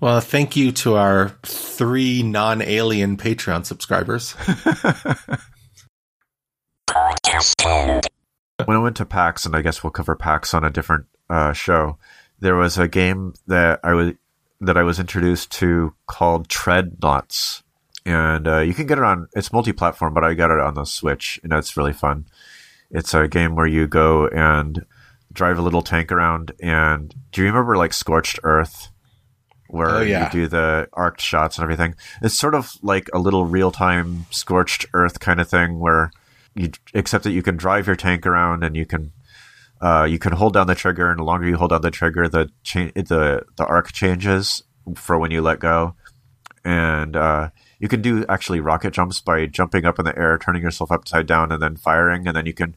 [0.00, 4.32] Well, thank you to our three non alien Patreon subscribers.
[8.64, 11.52] when I went to PAX, and I guess we'll cover PAX on a different uh,
[11.52, 11.98] show,
[12.40, 14.12] there was a game that I was
[14.62, 17.62] that I was introduced to called Treadnauts,
[18.06, 19.28] and uh, you can get it on.
[19.34, 22.26] It's multi-platform, but I got it on the Switch, and it's really fun.
[22.90, 24.84] It's a game where you go and
[25.32, 26.52] drive a little tank around.
[26.60, 28.89] And do you remember like Scorched Earth?
[29.72, 30.26] Where oh, yeah.
[30.26, 31.94] you do the arced shots and everything.
[32.22, 36.10] It's sort of like a little real time scorched earth kind of thing where
[36.54, 39.12] you, except that you can drive your tank around and you can,
[39.80, 42.28] uh, you can hold down the trigger and the longer you hold down the trigger,
[42.28, 44.62] the cha- the, the arc changes
[44.94, 45.94] for when you let go.
[46.64, 50.62] And, uh, you can do actually rocket jumps by jumping up in the air, turning
[50.62, 52.26] yourself upside down and then firing.
[52.26, 52.76] And then you can,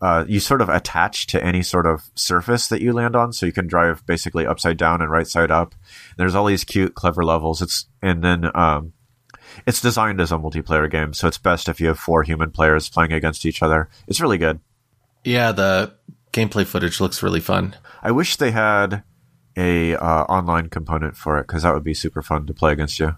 [0.00, 3.46] uh, you sort of attach to any sort of surface that you land on, so
[3.46, 5.74] you can drive basically upside down and right side up.
[6.16, 7.62] There's all these cute, clever levels.
[7.62, 8.92] It's and then um,
[9.66, 12.88] it's designed as a multiplayer game, so it's best if you have four human players
[12.88, 13.88] playing against each other.
[14.06, 14.60] It's really good.
[15.24, 15.94] Yeah, the
[16.32, 17.76] gameplay footage looks really fun.
[18.02, 19.02] I wish they had
[19.56, 22.98] a uh, online component for it because that would be super fun to play against
[22.98, 23.16] you.